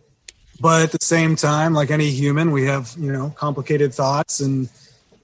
[0.61, 4.69] but at the same time, like any human, we have you know complicated thoughts, and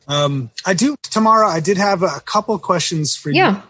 [0.09, 0.97] um, I do.
[1.03, 3.51] Tamara, I did have a couple questions for yeah.
[3.51, 3.63] you.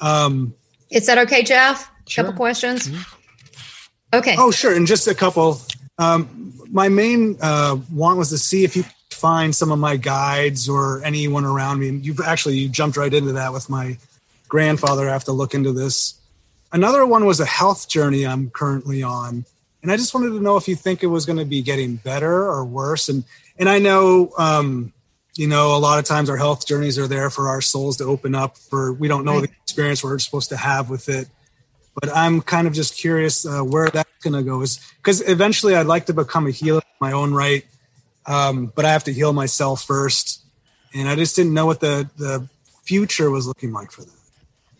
[0.00, 0.24] Yeah.
[0.24, 0.54] Um,
[0.90, 1.90] is that okay, Jeff?
[2.06, 2.24] Sure.
[2.24, 2.88] Couple questions.
[2.88, 4.16] Mm-hmm.
[4.16, 4.36] Okay.
[4.38, 5.60] Oh, sure, and just a couple.
[5.98, 8.84] Um, my main uh, want was to see if you
[9.16, 11.88] find some of my guides or anyone around me.
[11.88, 13.98] You've actually you jumped right into that with my
[14.48, 15.08] grandfather.
[15.08, 16.14] I have to look into this.
[16.72, 19.44] Another one was a health journey I'm currently on.
[19.82, 21.96] And I just wanted to know if you think it was going to be getting
[21.96, 23.08] better or worse.
[23.08, 23.24] And
[23.58, 24.92] and I know um,
[25.36, 28.04] you know, a lot of times our health journeys are there for our souls to
[28.04, 29.42] open up for we don't know right.
[29.42, 31.28] the experience we're supposed to have with it.
[32.00, 34.62] But I'm kind of just curious uh, where that's going to go.
[34.62, 37.64] Is because eventually I'd like to become a healer in my own right
[38.26, 40.42] um, but I have to heal myself first.
[40.94, 42.48] And I just didn't know what the, the
[42.84, 44.12] future was looking like for that.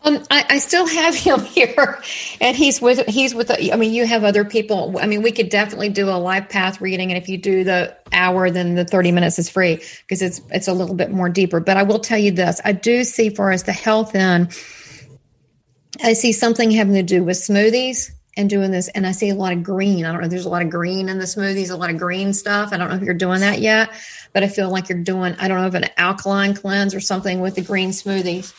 [0.03, 1.99] Um, I, I, still have him here,
[2.39, 3.51] and he's with he's with.
[3.51, 4.95] I mean, you have other people.
[4.99, 7.97] I mean, we could definitely do a live path reading, and if you do the
[8.13, 11.59] hour, then the thirty minutes is free because it's it's a little bit more deeper.
[11.59, 14.55] But I will tell you this: I do see for us the health end.
[16.01, 18.87] I see something having to do with smoothies and doing this.
[18.87, 20.05] And I see a lot of green.
[20.05, 20.27] I don't know.
[20.27, 22.71] There's a lot of green in the smoothies, a lot of green stuff.
[22.71, 23.91] I don't know if you're doing that yet,
[24.31, 27.41] but I feel like you're doing, I don't know if an alkaline cleanse or something
[27.41, 28.53] with the green smoothies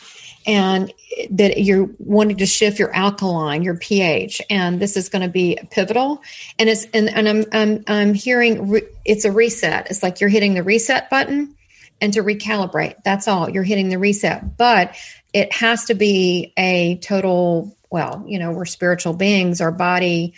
[0.45, 0.93] and
[1.31, 5.57] that you're wanting to shift your alkaline, your pH, and this is going to be
[5.69, 6.21] pivotal.
[6.57, 9.91] And it's and, and I'm I'm I'm hearing re, it's a reset.
[9.91, 11.55] It's like you're hitting the reset button
[12.01, 13.03] and to recalibrate.
[13.03, 13.49] That's all.
[13.49, 14.95] You're hitting the reset, but
[15.33, 19.61] it has to be a total well you know we're spiritual beings.
[19.61, 20.33] Our body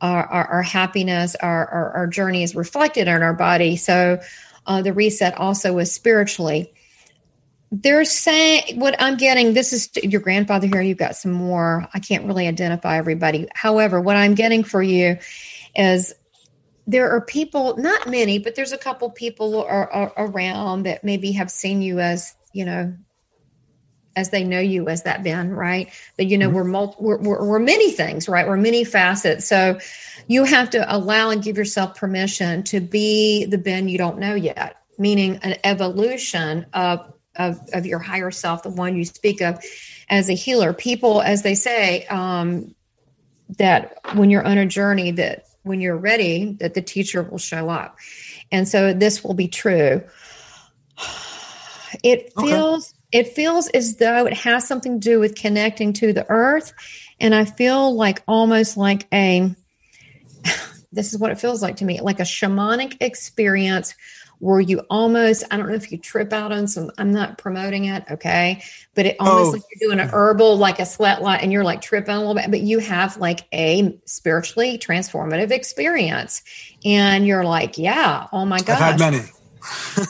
[0.00, 3.76] our, our, our happiness our, our, our, journey is reflected in our body.
[3.76, 4.20] So
[4.66, 6.72] uh, the reset also is spiritually.
[7.72, 11.88] They're saying what i'm getting this is your grandfather here you've got some more.
[11.92, 13.48] I can't really identify everybody.
[13.54, 15.18] However what i'm getting for you
[15.74, 16.14] is
[16.86, 21.32] there are people not many but there's a couple people are, are around that maybe
[21.32, 22.94] have seen you as you know
[24.16, 25.92] as they know you as that Ben, right?
[26.16, 26.56] But you know, mm-hmm.
[26.56, 28.48] we're, multi, we're, we're, we're many things, right?
[28.48, 29.46] We're many facets.
[29.46, 29.78] So
[30.26, 34.34] you have to allow and give yourself permission to be the Ben you don't know
[34.34, 39.62] yet, meaning an evolution of, of, of your higher self, the one you speak of
[40.08, 40.72] as a healer.
[40.72, 42.74] People, as they say, um,
[43.58, 47.68] that when you're on a journey, that when you're ready, that the teacher will show
[47.68, 47.98] up.
[48.50, 50.02] And so this will be true.
[52.02, 56.12] It feels okay it feels as though it has something to do with connecting to
[56.12, 56.72] the earth.
[57.20, 59.54] And I feel like almost like a,
[60.92, 63.94] this is what it feels like to me, like a shamanic experience
[64.38, 67.86] where you almost, I don't know if you trip out on some, I'm not promoting
[67.86, 68.62] it, okay,
[68.94, 69.50] but it almost oh.
[69.52, 72.34] like you're doing an herbal, like a sweat lodge, and you're like tripping a little
[72.34, 76.42] bit, but you have like a spiritually transformative experience.
[76.84, 78.80] And you're like, yeah, oh my God.
[78.80, 79.22] I've had many.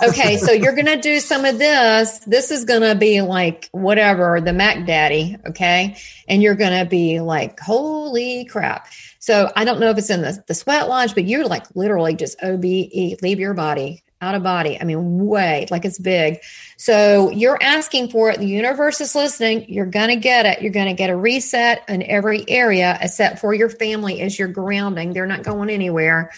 [0.02, 2.18] Okay, so you're going to do some of this.
[2.20, 5.96] This is going to be like whatever, the Mac Daddy, okay?
[6.28, 8.88] And you're going to be like, holy crap.
[9.18, 12.14] So I don't know if it's in the, the sweat lodge, but you're like literally
[12.14, 14.80] just OBE, leave your body, out of body.
[14.80, 16.38] I mean, way, like it's big.
[16.76, 18.38] So you're asking for it.
[18.38, 19.66] The universe is listening.
[19.68, 20.62] You're going to get it.
[20.62, 24.48] You're going to get a reset in every area except for your family as you're
[24.48, 25.12] grounding.
[25.12, 26.30] They're not going anywhere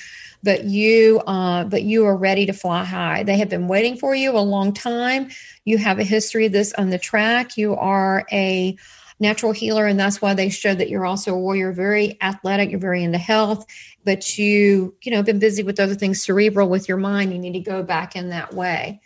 [0.42, 3.22] but you uh, but you are ready to fly high.
[3.22, 5.30] They have been waiting for you a long time.
[5.64, 7.56] You have a history of this on the track.
[7.56, 8.76] You are a
[9.20, 12.78] natural healer and that's why they showed that you're also a warrior very athletic you're
[12.78, 13.66] very into health
[14.04, 17.32] but you you know been busy with other things cerebral with your mind.
[17.32, 19.00] You need to go back in that way.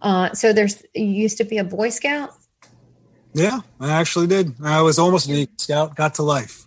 [0.00, 2.30] Uh, so there's you used to be a boy scout?
[3.34, 4.54] Yeah i actually did.
[4.62, 6.65] I was almost an eagle scout got to life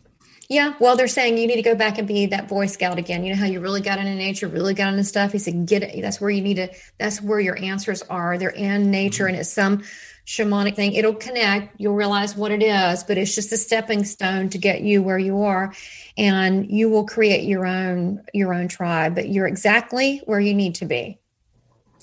[0.49, 3.23] yeah, well, they're saying you need to go back and be that Boy Scout again.
[3.23, 5.31] You know how you really got into nature, really got into stuff.
[5.31, 6.01] He said, "Get it.
[6.01, 6.69] That's where you need to.
[6.97, 8.35] That's where your answers are.
[8.35, 9.35] They're in nature, mm-hmm.
[9.35, 9.83] and it's some
[10.25, 10.93] shamanic thing.
[10.93, 11.79] It'll connect.
[11.79, 15.19] You'll realize what it is, but it's just a stepping stone to get you where
[15.19, 15.71] you are,
[16.17, 19.13] and you will create your own your own tribe.
[19.13, 21.19] But you're exactly where you need to be.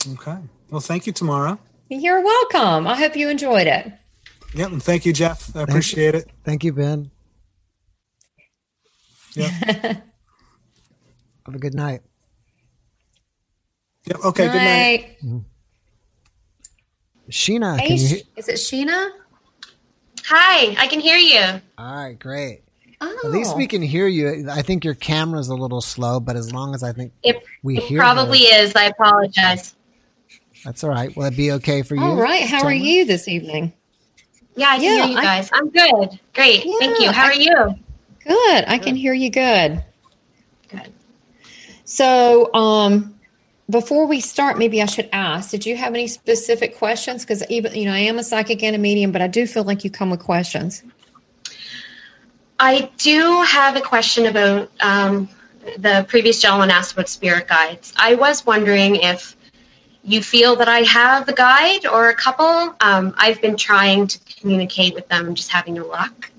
[0.09, 0.37] Okay.
[0.71, 1.59] Well, thank you, Tamara.
[1.89, 2.87] You're welcome.
[2.87, 3.93] I hope you enjoyed it.
[4.55, 5.55] Yeah, and thank you, Jeff.
[5.57, 6.31] I appreciate it.
[6.45, 7.11] Thank you, Ben.
[9.37, 9.49] Yeah.
[11.47, 12.01] Have a good night.
[14.07, 14.17] Yep.
[14.25, 14.47] Okay.
[14.47, 14.53] Night.
[14.53, 15.17] Good night.
[15.23, 15.39] Mm-hmm.
[17.31, 18.21] Sheena, hey, you...
[18.37, 19.11] is it Sheena?
[20.27, 21.61] Hi, I can hear you.
[21.77, 22.63] All right, great.
[23.01, 23.21] Oh.
[23.25, 24.49] At least we can hear you.
[24.51, 27.79] I think your camera's a little slow, but as long as I think it, we
[27.79, 28.45] it hear, probably the...
[28.45, 28.75] is.
[28.75, 29.75] I apologize.
[30.65, 31.15] That's all right.
[31.17, 32.03] Will it be okay for you?
[32.03, 32.49] All right.
[32.49, 33.73] How are you this evening?
[34.57, 35.51] Yeah, I can yeah, hear you guys.
[35.53, 35.59] I...
[35.59, 36.21] am good.
[36.33, 36.65] Great.
[36.65, 37.11] Yeah, Thank you.
[37.13, 37.31] How I...
[37.31, 37.75] are you?
[38.27, 38.65] Good.
[38.67, 39.85] I can hear you good.
[40.69, 40.93] Good.
[41.85, 43.15] So, um,
[43.69, 47.25] before we start, maybe I should ask, did you have any specific questions?
[47.25, 49.65] Because even, you know, I am a psychic and a medium, but I do feel
[49.65, 50.83] like you come with questions.
[52.59, 55.29] I do have a question about um,
[55.79, 57.93] the previous gentleman asked about spirit guides.
[57.97, 59.37] I was wondering if
[60.05, 62.75] you feel that I have a guide or a couple.
[62.81, 66.31] Um, I've been trying to communicate with them, just having no luck.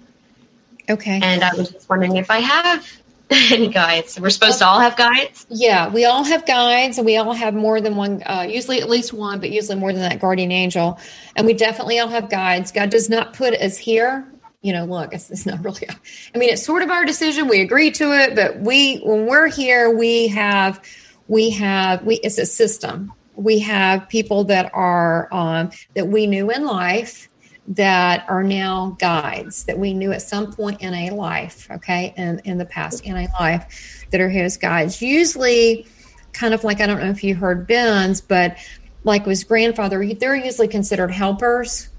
[0.89, 1.19] Okay.
[1.21, 2.87] And I was just wondering if I have
[3.29, 4.19] any guides.
[4.19, 5.45] We're supposed to all have guides?
[5.49, 8.89] Yeah, we all have guides and we all have more than one, uh, usually at
[8.89, 10.99] least one, but usually more than that guardian angel.
[11.35, 12.71] And we definitely all have guides.
[12.71, 14.25] God does not put us here.
[14.61, 15.87] You know, look, it's, it's not really,
[16.33, 17.47] I mean, it's sort of our decision.
[17.47, 20.81] We agree to it, but we, when we're here, we have,
[21.27, 23.11] we have, we, it's a system.
[23.35, 27.29] We have people that are, um, that we knew in life
[27.67, 32.39] that are now guides that we knew at some point in a life, okay, in,
[32.45, 35.01] in the past in a life that are his guides.
[35.01, 35.85] Usually,
[36.31, 38.57] kind of like I don't know if you heard Ben's, but
[39.03, 41.89] like his grandfather, they're usually considered helpers.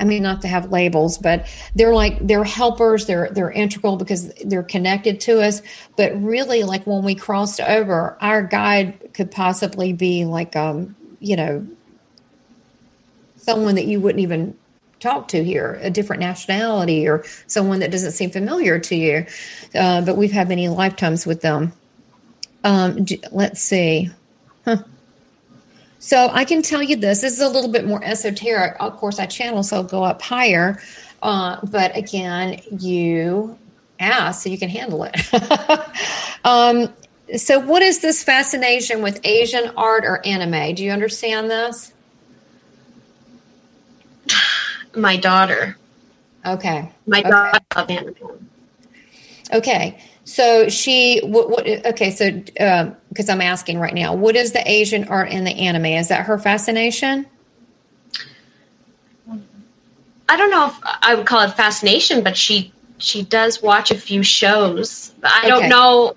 [0.00, 3.06] I mean, not to have labels, but they're like they're helpers.
[3.06, 5.60] They're they're integral because they're connected to us.
[5.96, 11.36] But really, like when we crossed over, our guide could possibly be like um, you
[11.36, 11.66] know,
[13.36, 14.56] someone that you wouldn't even
[15.00, 19.26] talk to here, a different nationality or someone that doesn't seem familiar to you.
[19.74, 21.72] Uh, but we've had many lifetimes with them.
[22.64, 24.10] Um, let's see.
[24.64, 24.78] Huh.
[25.98, 27.20] So I can tell you this.
[27.20, 28.76] This is a little bit more esoteric.
[28.80, 30.80] Of course, I channel, so I'll go up higher.
[31.22, 33.58] Uh, but again, you
[33.98, 35.16] ask so you can handle it.
[36.44, 36.92] um,
[37.36, 40.74] so, what is this fascination with Asian art or anime?
[40.74, 41.92] Do you understand this?
[45.00, 45.76] My daughter.
[46.44, 46.90] Okay.
[47.06, 47.30] My okay.
[47.30, 48.18] daughter loved.
[49.52, 49.98] Okay.
[50.24, 54.70] So she, what, what okay, so because um, I'm asking right now, what is the
[54.70, 55.86] Asian art in the anime?
[55.86, 57.26] Is that her fascination?
[60.28, 63.94] I don't know if I would call it fascination, but she she does watch a
[63.96, 65.14] few shows.
[65.22, 65.48] I okay.
[65.48, 66.16] don't know.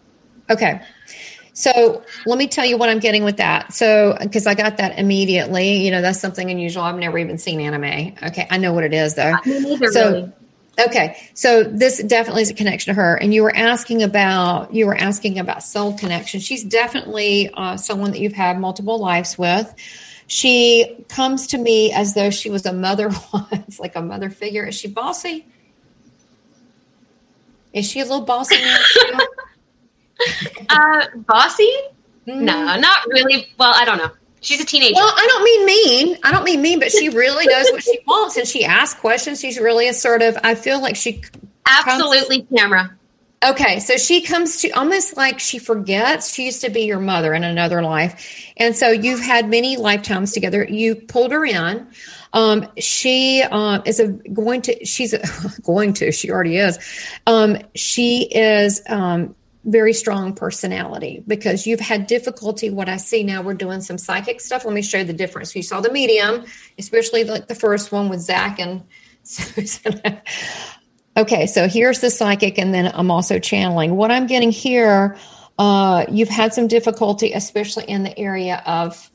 [0.50, 0.82] Okay.
[1.54, 3.74] So let me tell you what I'm getting with that.
[3.74, 6.84] So, because I got that immediately, you know, that's something unusual.
[6.84, 8.16] I've never even seen anime.
[8.24, 8.48] Okay.
[8.50, 9.34] I know what it is though.
[9.46, 10.32] Neither, so, really.
[10.88, 11.18] okay.
[11.34, 13.16] So this definitely is a connection to her.
[13.16, 16.40] And you were asking about, you were asking about soul connection.
[16.40, 19.74] She's definitely uh, someone that you've had multiple lives with.
[20.28, 24.66] She comes to me as though she was a mother once, like a mother figure.
[24.66, 25.46] Is she bossy?
[27.74, 28.56] Is she a little bossy?
[30.72, 31.72] uh, bossy?
[32.28, 32.42] Mm.
[32.42, 33.48] No, not really.
[33.58, 34.12] Well, I don't know.
[34.42, 34.96] She's a teenager.
[34.96, 36.18] Well, I don't mean mean.
[36.24, 39.40] I don't mean mean, but she really knows what she wants and she asks questions.
[39.40, 40.38] She's really assertive.
[40.44, 41.22] I feel like she
[41.66, 42.98] Absolutely, comes, Tamara.
[43.44, 47.34] Okay, so she comes to almost like she forgets she used to be your mother
[47.34, 48.54] in another life.
[48.58, 50.64] And so you've had many lifetimes together.
[50.64, 51.88] You pulled her in.
[52.34, 55.22] Um, she uh, is a, going to, she's a,
[55.64, 56.78] going to, she already is.
[57.26, 62.70] Um, she is um, very strong personality because you've had difficulty.
[62.70, 64.66] What I see now, we're doing some psychic stuff.
[64.66, 65.56] Let me show you the difference.
[65.56, 66.46] You saw the medium,
[66.80, 68.84] especially like the first one with Zach and
[69.24, 70.02] Susan.
[71.18, 73.96] okay, so here's the psychic, and then I'm also channeling.
[73.96, 75.18] What I'm getting here,
[75.60, 79.12] uh, you've had some difficulty, especially in the area of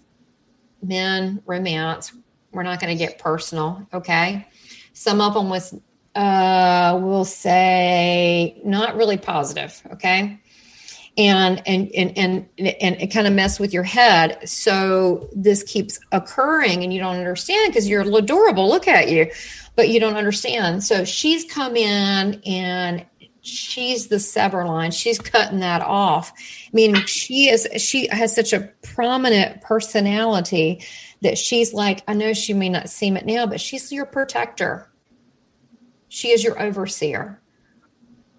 [0.80, 2.12] men, romance.
[2.52, 4.46] We're not going to get personal, okay?
[4.92, 5.74] Some of them was
[6.16, 9.80] uh, we'll say not really positive.
[9.92, 10.40] Okay.
[11.18, 14.48] And, and, and, and, and it kind of mess with your head.
[14.48, 18.68] So this keeps occurring and you don't understand because you're adorable.
[18.68, 19.30] Look at you,
[19.76, 20.84] but you don't understand.
[20.84, 23.06] So she's come in and
[23.40, 24.90] she's the sever line.
[24.90, 26.32] She's cutting that off.
[26.72, 30.82] Meaning she is, she has such a prominent personality
[31.22, 34.90] that she's like, I know she may not seem it now, but she's your protector
[36.08, 37.40] she is your overseer.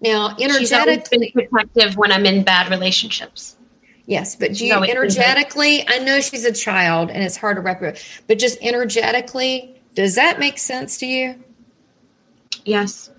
[0.00, 3.56] Now, energetically, she's protective when I'm in bad relationships.
[4.06, 5.86] Yes, but do you energetically?
[5.86, 7.82] I know she's a child, and it's hard to wrap
[8.26, 11.42] But just energetically, does that make sense to you?
[12.64, 13.10] Yes.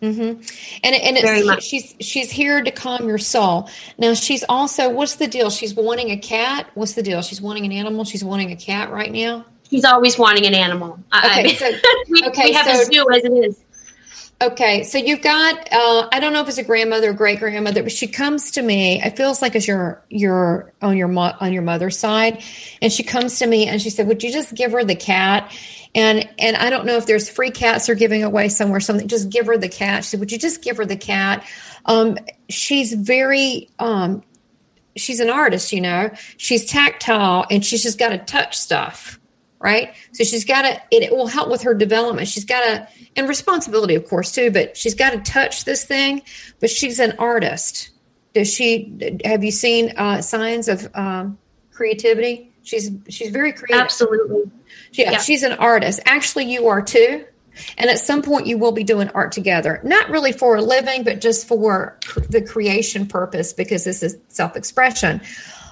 [0.00, 0.40] Mm-hmm.
[0.84, 3.68] And and it's, she's she's here to calm your soul.
[3.98, 5.50] Now she's also what's the deal?
[5.50, 6.70] She's wanting a cat.
[6.74, 7.20] What's the deal?
[7.20, 8.04] She's wanting an animal.
[8.04, 9.44] She's wanting a cat right now.
[9.68, 11.00] She's always wanting an animal.
[11.14, 11.70] Okay, I, so,
[12.08, 13.64] we, okay, we have so, a zoo as it is.
[14.40, 17.82] Okay, so you've got uh, I don't know if it's a grandmother or great grandmother,
[17.82, 19.02] but she comes to me.
[19.02, 22.44] It feels like it's your your on your mo- on your mother's side,
[22.80, 25.52] and she comes to me and she said, "Would you just give her the cat?"
[25.92, 28.78] And and I don't know if there's free cats they're giving away somewhere.
[28.78, 30.04] Something, just give her the cat.
[30.04, 31.44] She said, "Would you just give her the cat?"
[31.86, 32.16] Um,
[32.48, 34.22] she's very um,
[34.98, 36.10] she's an artist, you know.
[36.36, 39.17] She's tactile and she's just got to touch stuff,
[39.60, 39.94] right?
[40.12, 40.80] So she's got to.
[40.90, 42.28] It, it will help with her development.
[42.28, 44.50] She's got to and responsibility, of course, too.
[44.50, 46.22] But she's got to touch this thing.
[46.60, 47.90] But she's an artist.
[48.34, 49.20] Does she?
[49.24, 51.38] Have you seen uh, signs of um,
[51.72, 52.52] creativity?
[52.62, 53.82] She's she's very creative.
[53.82, 54.50] Absolutely.
[54.92, 56.00] Yeah, yeah, she's an artist.
[56.04, 57.24] Actually, you are too.
[57.76, 61.02] And at some point, you will be doing art together, not really for a living,
[61.02, 61.98] but just for
[62.28, 65.20] the creation purpose, because this is self expression.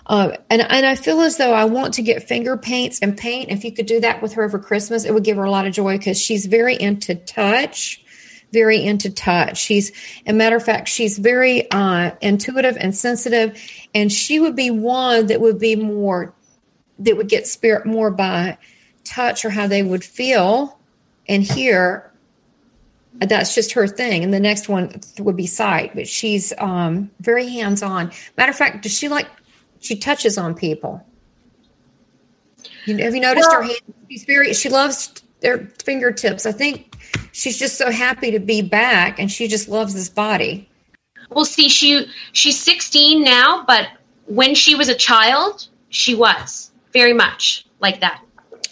[0.06, 3.50] Uh, and and I feel as though I want to get finger paints and paint.
[3.50, 5.66] If you could do that with her over Christmas, it would give her a lot
[5.66, 8.04] of joy because she's very into touch,
[8.52, 9.58] very into touch.
[9.58, 9.90] She's,
[10.24, 13.60] a matter of fact, she's very uh, intuitive and sensitive,
[13.94, 16.32] and she would be one that would be more
[17.00, 18.58] that would get spirit more by
[19.04, 20.78] touch or how they would feel
[21.28, 22.10] and hear
[23.18, 27.48] that's just her thing and the next one would be sight but she's um, very
[27.48, 29.28] hands-on matter of fact does she like
[29.86, 31.04] she touches on people.
[32.84, 33.94] You, have you noticed well, her hand?
[34.10, 34.54] She's very.
[34.54, 36.46] She loves their fingertips.
[36.46, 36.96] I think
[37.32, 40.68] she's just so happy to be back, and she just loves this body.
[41.30, 43.88] Well, see, she she's 16 now, but
[44.26, 48.22] when she was a child, she was very much like that.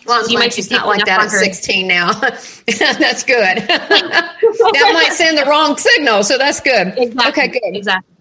[0.07, 2.12] Well, you might she's not like that at 16 now.
[2.21, 3.57] that's good.
[3.69, 6.95] that might send the wrong signal, so that's good.
[6.97, 7.29] Exactly.
[7.29, 7.77] Okay, good.
[7.77, 8.14] Exactly.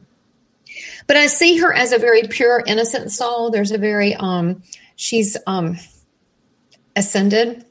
[1.07, 3.49] But I see her as a very pure, innocent soul.
[3.49, 4.63] There's a very, um,
[4.95, 5.77] she's um,
[6.95, 7.65] ascended.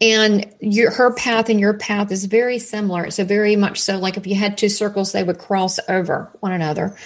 [0.00, 3.04] And your, her path and your path is very similar.
[3.04, 6.30] It's a very much so like if you had two circles, they would cross over
[6.40, 6.96] one another.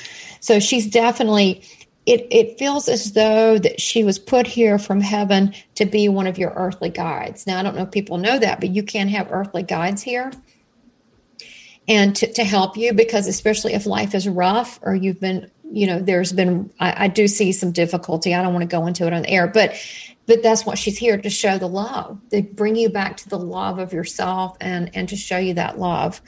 [0.41, 1.63] So she's definitely
[2.05, 6.27] it, it feels as though that she was put here from heaven to be one
[6.27, 7.47] of your earthly guides.
[7.47, 10.33] Now, I don't know if people know that, but you can have earthly guides here
[11.89, 15.87] and to, to help you because especially if life is rough or you've been you
[15.87, 18.35] know there's been I, I, do see some difficulty.
[18.35, 19.75] I don't want to go into it on the air but
[20.27, 22.21] but that's what she's here to show the love.
[22.31, 25.79] To bring you back to the love of yourself and and to show you that
[25.79, 26.21] love.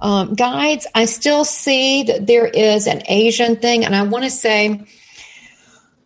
[0.00, 4.30] Um, guides i still see that there is an asian thing and i want to
[4.30, 4.84] say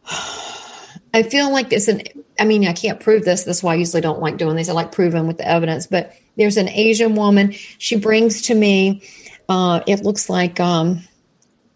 [1.15, 2.03] i feel like it's an
[2.39, 4.73] i mean i can't prove this that's why i usually don't like doing these i
[4.73, 7.53] like proving with the evidence but there's an Asian woman.
[7.53, 9.03] She brings to me,
[9.49, 11.03] uh, it looks like, um,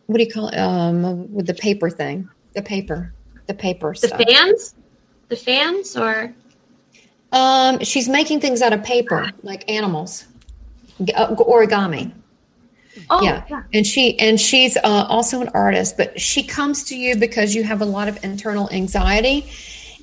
[0.07, 0.57] what do you call it?
[0.57, 3.13] Um, with the paper thing, the paper,
[3.47, 3.93] the paper.
[3.93, 4.23] The stuff.
[4.23, 4.75] fans?
[5.29, 6.33] The fans or?
[7.33, 10.27] Um, she's making things out of paper, like animals,
[11.01, 12.13] uh, origami.
[13.09, 13.43] Oh, yeah.
[13.49, 13.63] yeah.
[13.73, 17.65] and she and she's uh, also an artist, but she comes to you because you
[17.65, 19.51] have a lot of internal anxiety,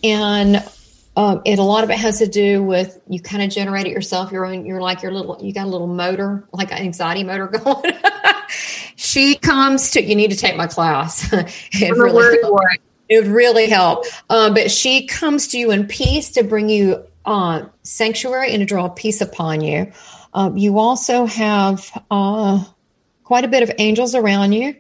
[0.04, 0.64] and
[1.16, 3.92] um, it a lot of it has to do with you kind of generate it
[3.92, 4.32] yourself.
[4.32, 7.48] Your own, you're like your little, you got a little motor, like an anxiety motor
[7.64, 7.94] going.
[8.96, 10.04] she comes to.
[10.04, 11.32] You need to take my class.
[11.34, 12.38] it really,
[13.10, 14.06] it would really help.
[14.30, 18.66] Um, but she comes to you in peace to bring you uh, sanctuary and to
[18.66, 19.92] draw peace upon you.
[20.34, 22.64] Um, you also have uh,
[23.24, 24.76] quite a bit of angels around you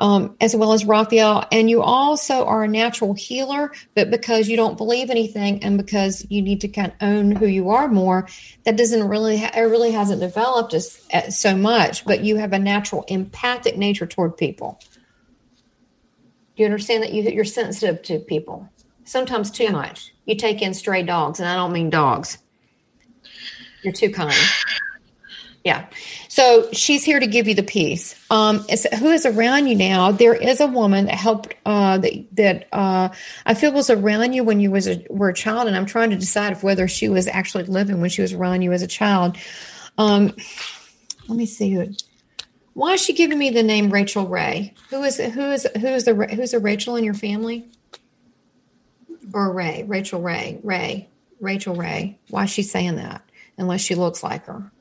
[0.00, 1.46] um, as well as Raphael.
[1.52, 6.26] And you also are a natural healer, but because you don't believe anything and because
[6.30, 8.26] you need to kind of own who you are more,
[8.64, 12.52] that doesn't really, ha- it really hasn't developed as, as so much, but you have
[12.52, 14.80] a natural empathic nature toward people.
[16.56, 18.68] Do you understand that you, you're sensitive to people?
[19.04, 19.72] Sometimes too yeah.
[19.72, 20.14] much.
[20.24, 22.38] You take in stray dogs, and I don't mean dogs.
[23.82, 24.34] You're too kind.
[25.64, 25.86] Yeah.
[26.40, 28.14] So she's here to give you the peace.
[28.30, 28.60] Um,
[28.98, 30.10] who is around you now?
[30.10, 33.10] There is a woman that helped uh, that that uh,
[33.44, 36.08] I feel was around you when you was a, were a child, and I'm trying
[36.08, 38.86] to decide if whether she was actually living when she was around you as a
[38.86, 39.36] child.
[39.98, 40.32] Um,
[41.28, 41.88] let me see who.
[42.72, 44.72] Why is she giving me the name Rachel Ray?
[44.88, 47.68] Who is who is who is the who's a Rachel in your family?
[49.34, 51.06] Or Ray, Rachel Ray, Ray,
[51.38, 52.18] Rachel Ray.
[52.30, 53.20] Why is she saying that?
[53.58, 54.72] Unless she looks like her.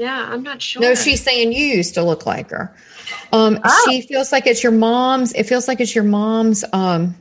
[0.00, 0.80] Yeah, I'm not sure.
[0.80, 2.74] No, she's saying you used to look like her.
[3.34, 3.86] Um, oh.
[3.86, 5.34] She feels like it's your mom's.
[5.34, 6.64] It feels like it's your mom's.
[6.72, 7.14] Um,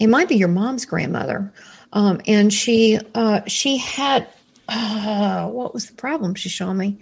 [0.00, 1.52] it might be your mom's grandmother.
[1.92, 4.26] Um, and she uh, she had
[4.68, 6.34] uh, what was the problem?
[6.34, 6.98] She showed me.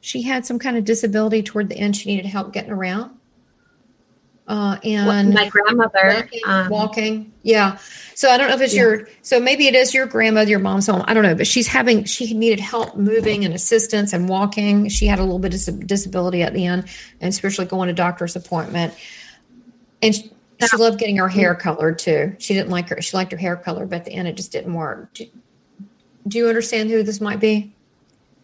[0.00, 1.96] She had some kind of disability toward the end.
[1.96, 3.16] She needed help getting around
[4.52, 7.78] uh, and my grandmother walking, um, walking, Yeah.
[8.14, 8.82] So I don't know if it's yeah.
[8.82, 9.08] your.
[9.22, 11.02] So maybe it is your grandmother, your mom's home.
[11.06, 12.04] I don't know, but she's having.
[12.04, 14.90] She needed help moving and assistance and walking.
[14.90, 16.84] She had a little bit of disability at the end,
[17.22, 18.92] and especially going to doctor's appointment.
[20.02, 20.30] And she,
[20.60, 22.36] she loved getting her hair colored too.
[22.38, 23.00] She didn't like her.
[23.00, 25.14] She liked her hair color, but at the end it just didn't work.
[25.14, 25.24] Do,
[26.28, 27.74] do you understand who this might be?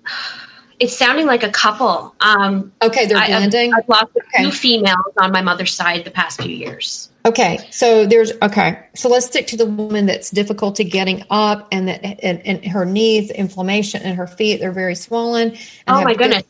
[0.80, 2.14] it's sounding like a couple.
[2.20, 3.74] Um, okay, they're blending.
[3.74, 4.44] I, I've, lost a okay.
[4.44, 7.10] few females on my mother's side the past few years.
[7.26, 8.86] Okay, so there's okay.
[8.94, 12.84] So let's stick to the woman that's difficulty getting up, and that and, and her
[12.84, 15.56] knees, inflammation, and her feet they're very swollen.
[15.88, 16.44] oh my goodness,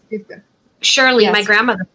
[0.81, 1.33] Shirley, yes.
[1.33, 1.87] my grandmother.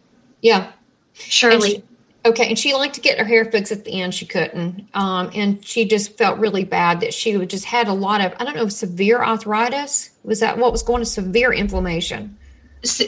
[0.42, 0.72] Yeah,
[1.14, 1.84] Shirley.
[2.26, 4.14] Okay, and she liked to get her hair fixed at the end.
[4.14, 8.22] She couldn't, um, and she just felt really bad that she just had a lot
[8.22, 10.10] of I don't know severe arthritis.
[10.22, 12.38] Was that what was going to severe inflammation?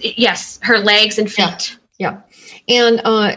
[0.03, 1.79] yes, her legs and feet.
[1.99, 2.21] Yeah,
[2.69, 2.85] yeah.
[2.85, 3.37] and uh,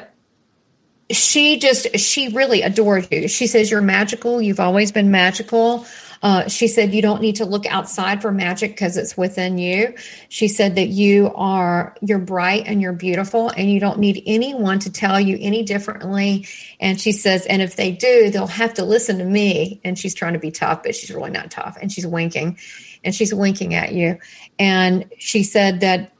[1.12, 3.28] she just she really adores you.
[3.28, 4.42] She says you're magical.
[4.42, 5.86] You've always been magical.
[6.22, 9.94] Uh, she said, You don't need to look outside for magic because it's within you.
[10.28, 14.80] She said that you are, you're bright and you're beautiful and you don't need anyone
[14.80, 16.46] to tell you any differently.
[16.80, 19.80] And she says, And if they do, they'll have to listen to me.
[19.84, 21.78] And she's trying to be tough, but she's really not tough.
[21.82, 22.58] And she's winking
[23.04, 24.20] and she's winking at you.
[24.58, 26.12] And she said that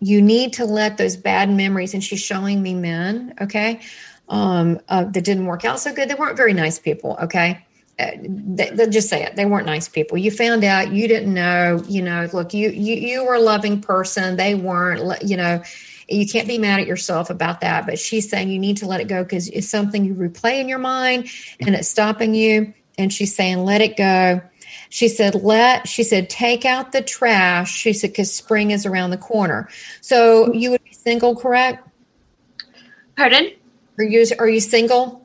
[0.00, 3.80] you need to let those bad memories, and she's showing me men, okay,
[4.28, 6.10] um, uh, that didn't work out so good.
[6.10, 7.63] They weren't very nice people, okay
[7.96, 10.18] Uh, they, they just say it they weren't nice people.
[10.18, 13.80] You found out you didn't know you know look you you you were a loving
[13.80, 14.36] person.
[14.36, 15.62] They weren't you know
[16.08, 19.00] you can't be mad at yourself about that but she's saying you need to let
[19.00, 21.28] it go because it's something you replay in your mind
[21.60, 22.74] and it's stopping you.
[22.98, 24.40] And she's saying let it go.
[24.88, 27.72] She said let she said take out the trash.
[27.72, 29.68] She said because spring is around the corner.
[30.00, 31.88] So you would be single correct?
[33.16, 33.52] Pardon?
[33.98, 35.23] Are you are you single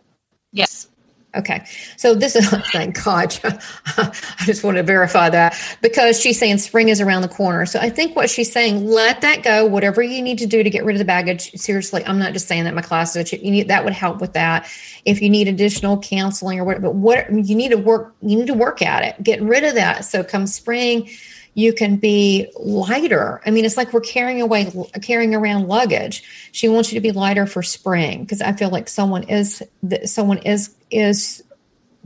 [1.35, 1.63] Okay.
[1.97, 3.37] So this is, thank God.
[3.43, 4.11] I
[4.45, 7.65] just want to verify that because she's saying spring is around the corner.
[7.67, 10.69] So I think what she's saying, let that go, whatever you need to do to
[10.69, 11.51] get rid of the baggage.
[11.51, 14.67] Seriously, I'm not just saying that my class, you need, that would help with that.
[15.05, 18.47] If you need additional counseling or whatever, but what you need to work, you need
[18.47, 20.05] to work at it, get rid of that.
[20.05, 21.09] So come spring,
[21.53, 23.41] you can be lighter.
[23.45, 24.71] I mean, it's like we're carrying away,
[25.01, 26.23] carrying around luggage.
[26.51, 29.63] She wants you to be lighter for spring because I feel like someone is,
[30.05, 31.43] someone is, is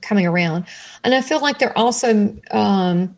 [0.02, 0.66] coming around.
[1.04, 3.18] And I feel like they're also, um,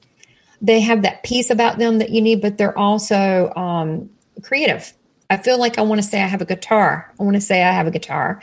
[0.61, 4.09] they have that peace about them that you need, but they're also um,
[4.41, 4.93] creative.
[5.29, 7.13] I feel like I want to say I have a guitar.
[7.19, 8.41] I want to say I have a guitar.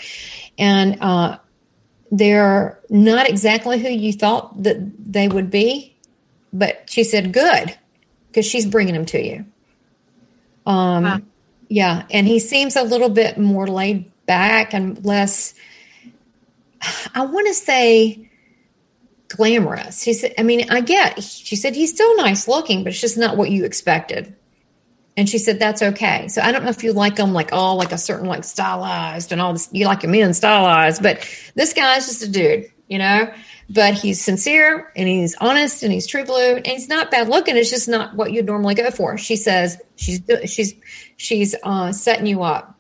[0.59, 1.39] And uh,
[2.11, 4.76] they're not exactly who you thought that
[5.12, 5.91] they would be,
[6.53, 7.74] but she said good
[8.28, 9.44] because she's bringing them to you.
[10.66, 11.20] Um, wow.
[11.68, 15.55] Yeah, and he seems a little bit more laid back and less.
[17.14, 18.30] I want to say
[19.28, 20.03] glamorous.
[20.03, 21.22] She said, I mean, I get.
[21.22, 24.36] She said he's still nice looking, but it's just not what you expected.
[25.16, 26.28] And she said that's okay.
[26.28, 29.32] So I don't know if you like them like all like a certain like stylized
[29.32, 29.68] and all this.
[29.72, 32.70] You like a men stylized, but this guy's just a dude.
[32.88, 33.32] you know,
[33.71, 37.57] but he's sincere and he's honest and he's true blue and he's not bad looking.
[37.57, 39.17] It's just not what you'd normally go for.
[39.19, 40.75] She says she's she's
[41.17, 42.79] she's uh, setting you up.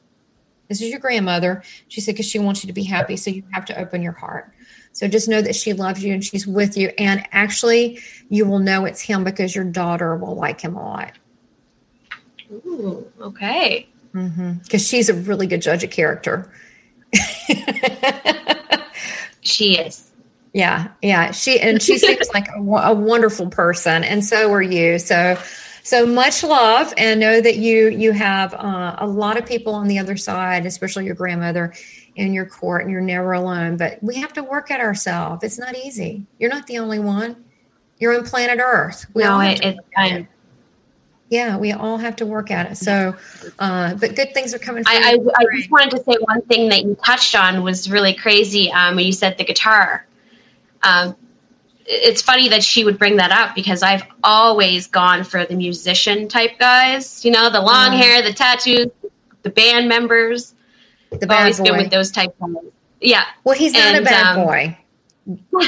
[0.68, 1.62] This is your grandmother.
[1.88, 4.12] She said because she wants you to be happy, so you have to open your
[4.12, 4.52] heart.
[4.92, 6.92] So just know that she loves you and she's with you.
[6.98, 11.12] And actually, you will know it's him because your daughter will like him a lot.
[12.52, 13.88] Ooh, okay.
[14.12, 14.76] Because mm-hmm.
[14.76, 16.52] she's a really good judge of character.
[19.40, 20.11] she is.
[20.52, 21.30] Yeah, yeah.
[21.30, 24.98] She and she seems like a, a, wonderful person, and so are you.
[24.98, 25.38] So,
[25.82, 29.88] so much love, and know that you you have uh, a lot of people on
[29.88, 31.72] the other side, especially your grandmother,
[32.16, 33.78] in your court, and you're never alone.
[33.78, 35.42] But we have to work at ourselves.
[35.42, 36.26] It's not easy.
[36.38, 37.44] You're not the only one.
[37.98, 39.06] You're on planet Earth.
[39.14, 40.28] We no, it, it's kind
[41.32, 42.76] yeah, we all have to work at it.
[42.76, 43.16] So,
[43.58, 44.84] uh, but good things are coming.
[44.86, 48.12] I, I, I, just wanted to say one thing that you touched on was really
[48.12, 50.06] crazy um, when you said the guitar.
[50.82, 51.16] Um,
[51.86, 56.28] it's funny that she would bring that up because I've always gone for the musician
[56.28, 57.24] type guys.
[57.24, 58.88] You know, the long um, hair, the tattoos,
[59.42, 60.54] the band members.
[61.10, 61.64] The bad always boy.
[61.66, 62.62] good with those type of guys.
[63.00, 63.24] Yeah.
[63.44, 64.78] Well, he's not and, a bad um, boy,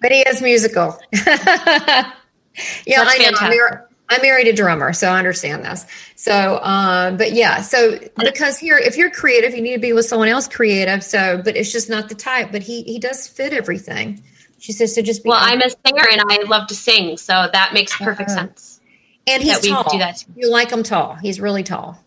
[0.00, 0.98] but he is musical.
[1.12, 3.86] yeah, I know.
[4.12, 5.86] I married a drummer, so I understand this.
[6.16, 10.04] So, uh, but yeah, so because here, if you're creative, you need to be with
[10.04, 11.04] someone else creative.
[11.04, 12.50] So, but it's just not the type.
[12.50, 14.20] But he he does fit everything.
[14.60, 15.30] She says to just be.
[15.30, 18.80] Well, I'm a singer and I love to sing, so that makes perfect uh, sense.
[19.26, 19.90] And he's tall.
[19.90, 20.24] Do that.
[20.36, 21.14] You like him tall?
[21.14, 21.98] He's really tall,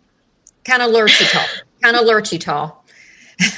[0.63, 1.45] kind of lurchy tall,
[1.81, 2.85] kind of lurchy tall.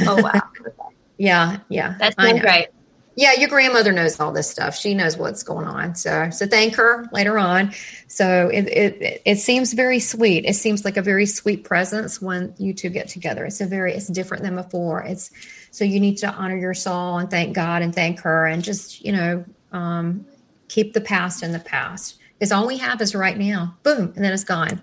[0.01, 0.41] Oh wow!
[1.17, 2.69] yeah, yeah, that's great.
[3.17, 4.75] Yeah, your grandmother knows all this stuff.
[4.75, 5.95] She knows what's going on.
[5.95, 7.71] So, so thank her later on.
[8.07, 10.45] So it, it it seems very sweet.
[10.45, 13.45] It seems like a very sweet presence when you two get together.
[13.45, 15.01] It's a very it's different than before.
[15.03, 15.31] It's
[15.75, 19.03] so you need to honor your soul and thank God and thank her and just
[19.03, 20.25] you know um,
[20.69, 23.75] keep the past in the past because all we have is right now.
[23.83, 24.81] Boom, and then it's gone.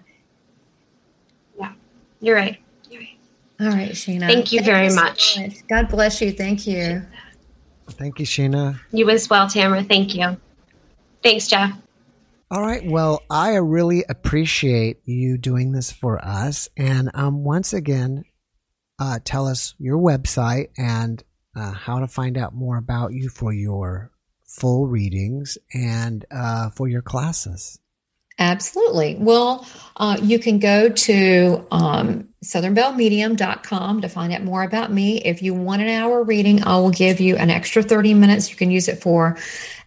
[1.59, 1.73] Yeah,
[2.21, 2.59] you're right.
[2.91, 3.19] You're right.
[3.59, 4.27] All right, Sheena.
[4.27, 5.39] Thank you thank very you so much.
[5.39, 5.67] much.
[5.67, 6.31] God bless you.
[6.31, 7.03] Thank you.
[7.93, 8.79] Thank you, Sheena.
[8.91, 9.83] You as well, Tamara.
[9.85, 10.37] Thank you.
[11.23, 11.73] Thanks, Jeff.
[12.51, 12.85] All right.
[12.85, 16.69] Well, I really appreciate you doing this for us.
[16.77, 18.25] And um, once again,
[18.99, 21.23] uh, tell us your website and
[21.57, 24.11] uh, how to find out more about you for your
[24.47, 27.79] full readings and uh, for your classes.
[28.39, 29.17] Absolutely.
[29.19, 29.67] Well,
[29.97, 35.19] uh, you can go to um, southernbellmedium.com to find out more about me.
[35.19, 38.51] If you want an hour reading, I will give you an extra 30 minutes.
[38.51, 39.37] You can use it for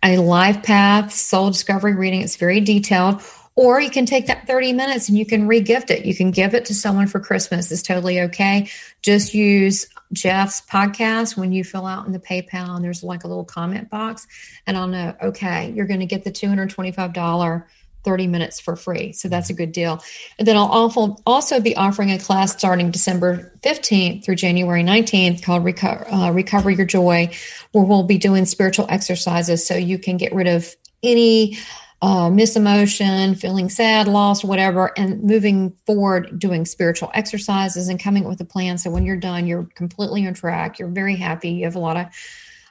[0.04, 2.22] a life path soul discovery reading.
[2.22, 3.22] It's very detailed.
[3.56, 6.06] Or you can take that 30 minutes and you can regift it.
[6.06, 7.72] You can give it to someone for Christmas.
[7.72, 8.70] It's totally okay.
[9.02, 13.28] Just use Jeff's podcast when you fill out in the PayPal and there's like a
[13.28, 14.28] little comment box
[14.68, 17.64] and I'll know, okay, you're going to get the $225
[18.06, 19.12] 30 minutes for free.
[19.12, 20.02] So that's a good deal.
[20.38, 25.64] And then I'll also be offering a class starting December 15th through January 19th called
[25.64, 27.32] Reco- uh, Recover Your Joy,
[27.72, 31.58] where we'll be doing spiritual exercises so you can get rid of any
[32.02, 38.24] uh, miss emotion, feeling sad, lost, whatever, and moving forward doing spiritual exercises and coming
[38.24, 38.78] up with a plan.
[38.78, 40.78] So when you're done, you're completely on track.
[40.78, 41.52] You're very happy.
[41.52, 42.08] You have a lot of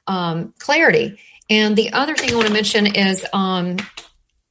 [0.06, 1.18] um, clarity.
[1.50, 3.76] And the other thing I want to mention is um,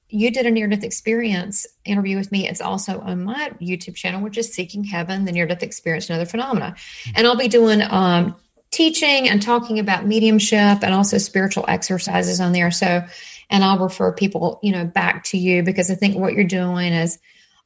[0.09, 2.47] you did a near death experience interview with me.
[2.47, 6.15] It's also on my YouTube channel, which is Seeking Heaven, the Near Death Experience and
[6.15, 6.75] Other Phenomena.
[7.15, 8.35] And I'll be doing um,
[8.69, 12.69] teaching and talking about mediumship and also spiritual exercises on there.
[12.69, 13.03] So,
[13.49, 16.93] and I'll refer people, you know, back to you because I think what you're doing
[16.93, 17.19] is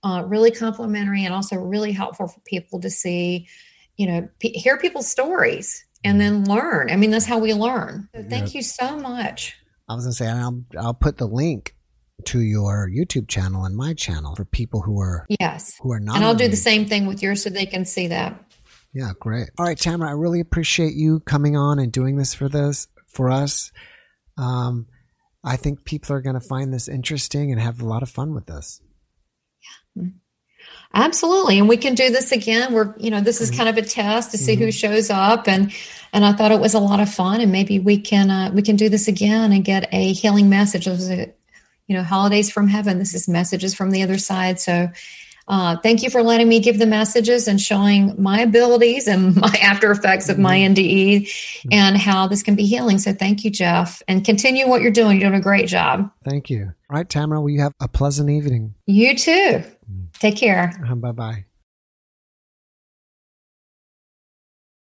[0.03, 3.47] uh, really complementary and also really helpful for people to see,
[3.95, 6.89] you know, p- hear people's stories and then learn.
[6.91, 8.09] I mean, that's how we learn.
[8.15, 8.59] So thank yeah.
[8.59, 9.55] you so much.
[9.89, 11.73] I was gonna say, I'll I'll put the link
[12.25, 16.17] to your YouTube channel and my channel for people who are yes who are not.
[16.17, 18.43] And I'll do the same thing with yours so they can see that.
[18.93, 19.49] Yeah, great.
[19.57, 23.29] All right, Tamara, I really appreciate you coming on and doing this for this for
[23.29, 23.71] us.
[24.37, 24.87] Um,
[25.43, 28.34] I think people are going to find this interesting and have a lot of fun
[28.34, 28.81] with this.
[29.95, 30.03] Yeah.
[30.03, 30.18] Mm-hmm.
[30.93, 31.59] Absolutely.
[31.59, 32.73] And we can do this again.
[32.73, 33.57] We're, you know, this is mm-hmm.
[33.57, 34.64] kind of a test to see mm-hmm.
[34.64, 35.73] who shows up and
[36.14, 38.61] and I thought it was a lot of fun and maybe we can uh, we
[38.61, 40.88] can do this again and get a healing message.
[40.88, 41.34] It was a
[41.88, 42.99] you know, holidays from heaven.
[42.99, 44.59] This is messages from the other side.
[44.59, 44.89] So
[45.47, 49.55] uh, thank you for letting me give the messages and showing my abilities and my
[49.61, 50.73] after effects of my mm-hmm.
[50.73, 51.69] NDE mm-hmm.
[51.71, 52.97] and how this can be healing.
[52.97, 55.19] So thank you, Jeff, and continue what you're doing.
[55.19, 56.11] You're doing a great job.
[56.23, 56.73] Thank you.
[56.89, 58.75] All right, Tamara, will you have a pleasant evening?
[58.85, 59.63] You too.
[59.91, 60.11] Mm.
[60.19, 60.73] Take care.
[60.87, 61.46] Uh, bye bye.